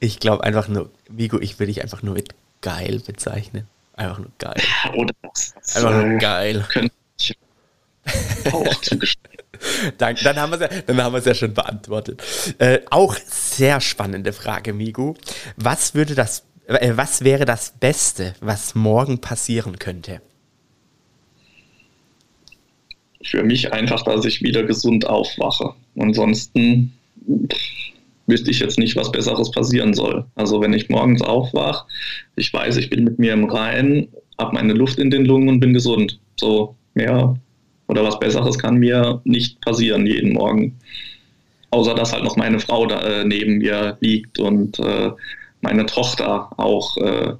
[0.03, 3.69] Ich glaube einfach nur, Vigo, ich würde dich einfach nur mit geil bezeichnen.
[3.93, 4.55] Einfach nur geil.
[4.95, 5.75] Oder das.
[5.75, 6.65] Einfach nur geil.
[6.69, 7.37] Könnte ich
[8.53, 9.33] auch zugestehen.
[9.97, 12.21] Danke, dann haben wir es ja, dann ja schon beantwortet.
[12.57, 15.13] Äh, auch sehr spannende Frage, Migu.
[15.55, 20.21] Was würde das, äh, was wäre das Beste, was morgen passieren könnte?
[23.23, 25.75] Für mich einfach, dass ich wieder gesund aufwache.
[25.97, 26.97] Ansonsten
[28.27, 30.25] wüsste ich jetzt nicht, was Besseres passieren soll.
[30.35, 31.85] Also wenn ich morgens aufwache,
[32.35, 34.07] ich weiß, ich bin mit mir im Reinen,
[34.39, 36.19] habe meine Luft in den Lungen und bin gesund.
[36.39, 37.35] So mehr
[37.87, 40.77] oder was Besseres kann mir nicht passieren jeden Morgen.
[41.71, 45.11] Außer dass halt noch meine Frau da äh, neben mir liegt und äh,
[45.61, 47.33] meine Tochter auch äh,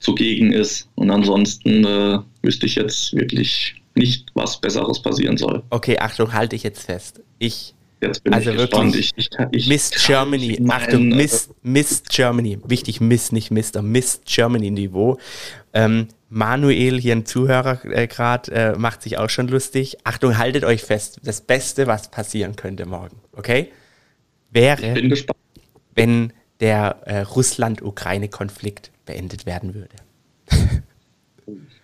[0.00, 0.88] zugegen ist.
[0.96, 5.62] Und ansonsten äh, wüsste ich jetzt wirklich nicht, was Besseres passieren soll.
[5.70, 7.20] Okay, Achtung, halte ich jetzt fest.
[7.38, 7.74] Ich
[8.08, 8.96] Jetzt bin also ich gespannt.
[8.96, 14.70] Ich, ich, ich Miss Germany, Achtung, Miss, Miss Germany, wichtig, Miss, nicht Mister, Miss Germany
[14.70, 15.18] Niveau.
[15.72, 19.98] Ähm, Manuel, hier ein Zuhörer äh, gerade, äh, macht sich auch schon lustig.
[20.04, 23.70] Achtung, haltet euch fest, das Beste, was passieren könnte morgen, okay?
[24.50, 24.94] Wäre,
[25.94, 29.96] wenn der äh, Russland-Ukraine-Konflikt beendet werden würde.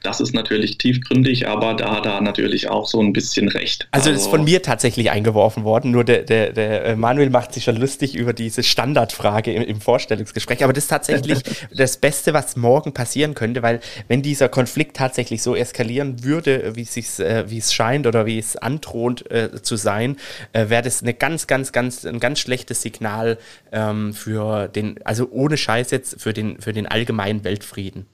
[0.03, 3.87] Das ist natürlich tiefgründig, aber da hat er natürlich auch so ein bisschen recht.
[3.91, 5.91] Also, also das ist von mir tatsächlich eingeworfen worden.
[5.91, 9.81] Nur der, der, der äh, Manuel macht sich schon lustig über diese Standardfrage im, im
[9.81, 10.65] Vorstellungsgespräch.
[10.65, 11.41] Aber das ist tatsächlich
[11.75, 16.83] das Beste, was morgen passieren könnte, weil wenn dieser Konflikt tatsächlich so eskalieren würde, wie
[16.83, 20.17] es äh, wie es scheint oder wie es androht äh, zu sein,
[20.55, 23.37] äh, wäre das eine ganz, ganz, ganz, ein ganz schlechtes Signal
[23.71, 28.07] ähm, für den, also ohne Scheiß jetzt für den, für den allgemeinen Weltfrieden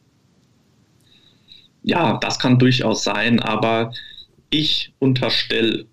[1.87, 3.93] ja, das kann durchaus sein, aber
[4.51, 5.87] ich unterstelle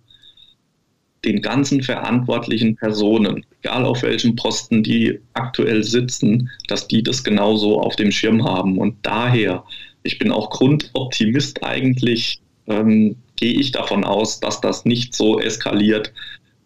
[1.24, 7.80] den ganzen verantwortlichen Personen, egal auf welchen Posten die aktuell sitzen, dass die das genauso
[7.80, 8.80] auf dem Schirm haben.
[8.80, 9.64] Und daher,
[10.02, 16.12] ich bin auch Grundoptimist eigentlich, ähm, gehe ich davon aus, dass das nicht so eskaliert,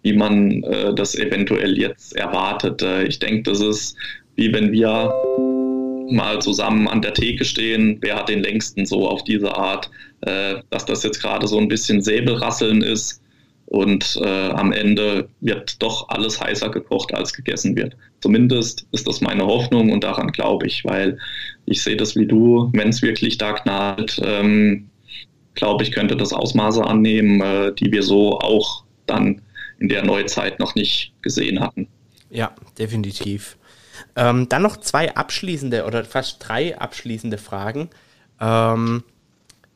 [0.03, 2.81] wie man äh, das eventuell jetzt erwartet.
[2.81, 3.97] Äh, ich denke, das ist
[4.37, 5.11] wie wenn wir
[6.11, 9.89] mal zusammen an der Theke stehen, wer hat den längsten so auf diese Art,
[10.21, 13.21] äh, dass das jetzt gerade so ein bisschen Säbelrasseln ist
[13.67, 17.97] und äh, am Ende wird doch alles heißer gekocht, als gegessen wird.
[18.21, 21.19] Zumindest ist das meine Hoffnung und daran glaube ich, weil
[21.65, 24.89] ich sehe das wie du, wenn es wirklich da knallt, ähm,
[25.55, 29.41] glaube ich, könnte das Ausmaße annehmen, äh, die wir so auch dann
[29.79, 31.87] in der Neuzeit noch nicht gesehen hatten.
[32.29, 33.56] Ja, definitiv.
[34.17, 37.89] Ähm, dann noch zwei abschließende oder fast drei abschließende Fragen.
[38.41, 39.03] Ähm,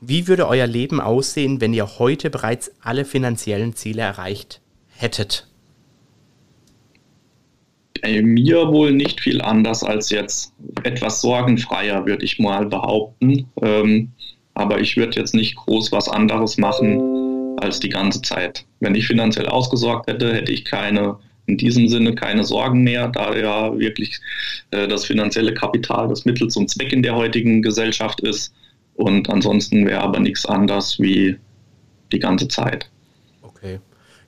[0.02, 4.60] wie würde euer Leben aussehen, wenn ihr heute bereits alle finanziellen Ziele erreicht
[4.98, 5.48] hättet?
[8.02, 10.54] Bei mir wohl nicht viel anders als jetzt.
[10.82, 13.48] Etwas sorgenfreier, würde ich mal behaupten.
[13.62, 14.12] Ähm,
[14.56, 18.66] aber ich würde jetzt nicht groß was anderes machen als die ganze Zeit.
[18.80, 23.36] Wenn ich finanziell ausgesorgt hätte, hätte ich keine in diesem Sinne keine Sorgen mehr, da
[23.36, 24.20] ja wirklich
[24.72, 28.54] äh, das finanzielle Kapital das Mittel zum Zweck in der heutigen Gesellschaft ist.
[28.96, 31.38] Und ansonsten wäre aber nichts anders wie
[32.12, 32.90] die ganze Zeit.
[33.42, 33.80] Okay.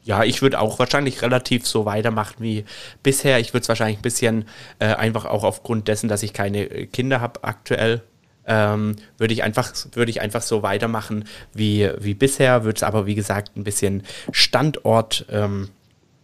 [0.03, 2.66] Ja, ich würde auch wahrscheinlich relativ so weitermachen wie
[3.03, 3.39] bisher.
[3.39, 4.45] Ich würde es wahrscheinlich ein bisschen
[4.80, 8.01] äh, einfach auch aufgrund dessen, dass ich keine Kinder habe aktuell,
[8.45, 13.05] ähm, würde ich einfach würde ich einfach so weitermachen wie, wie bisher, würde es aber
[13.05, 15.70] wie gesagt ein bisschen Standort ähm,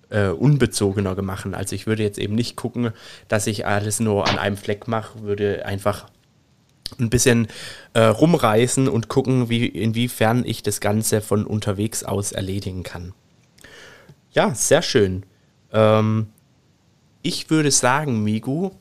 [0.09, 1.47] äh, unbezogener gemacht.
[1.51, 2.91] Also ich würde jetzt eben nicht gucken,
[3.27, 6.07] dass ich alles nur an einem Fleck mache, würde einfach
[6.97, 7.47] ein bisschen
[7.93, 13.13] äh, rumreißen und gucken, wie, inwiefern ich das Ganze von unterwegs aus erledigen kann.
[14.31, 15.23] Ja, sehr schön.
[15.71, 16.27] Ähm,
[17.21, 18.71] ich würde sagen, Migu,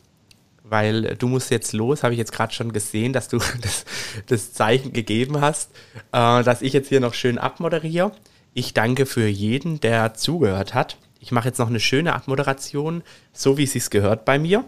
[0.65, 3.85] weil du musst jetzt los, habe ich jetzt gerade schon gesehen, dass du das,
[4.27, 5.71] das Zeichen gegeben hast,
[6.13, 8.13] äh, dass ich jetzt hier noch schön abmoderiere.
[8.55, 10.97] Ich danke für jeden, der zugehört hat.
[11.21, 13.03] Ich mache jetzt noch eine schöne Abmoderation,
[13.33, 14.65] so wie es sich gehört bei mir.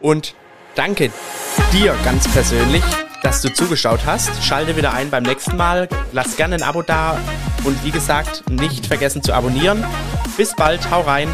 [0.00, 0.34] Und
[0.74, 1.10] danke
[1.72, 2.82] dir ganz persönlich,
[3.22, 4.42] dass du zugeschaut hast.
[4.42, 5.88] Schalte wieder ein beim nächsten Mal.
[6.12, 7.18] Lass gerne ein Abo da.
[7.64, 9.84] Und wie gesagt, nicht vergessen zu abonnieren.
[10.36, 10.90] Bis bald.
[10.90, 11.28] Hau rein.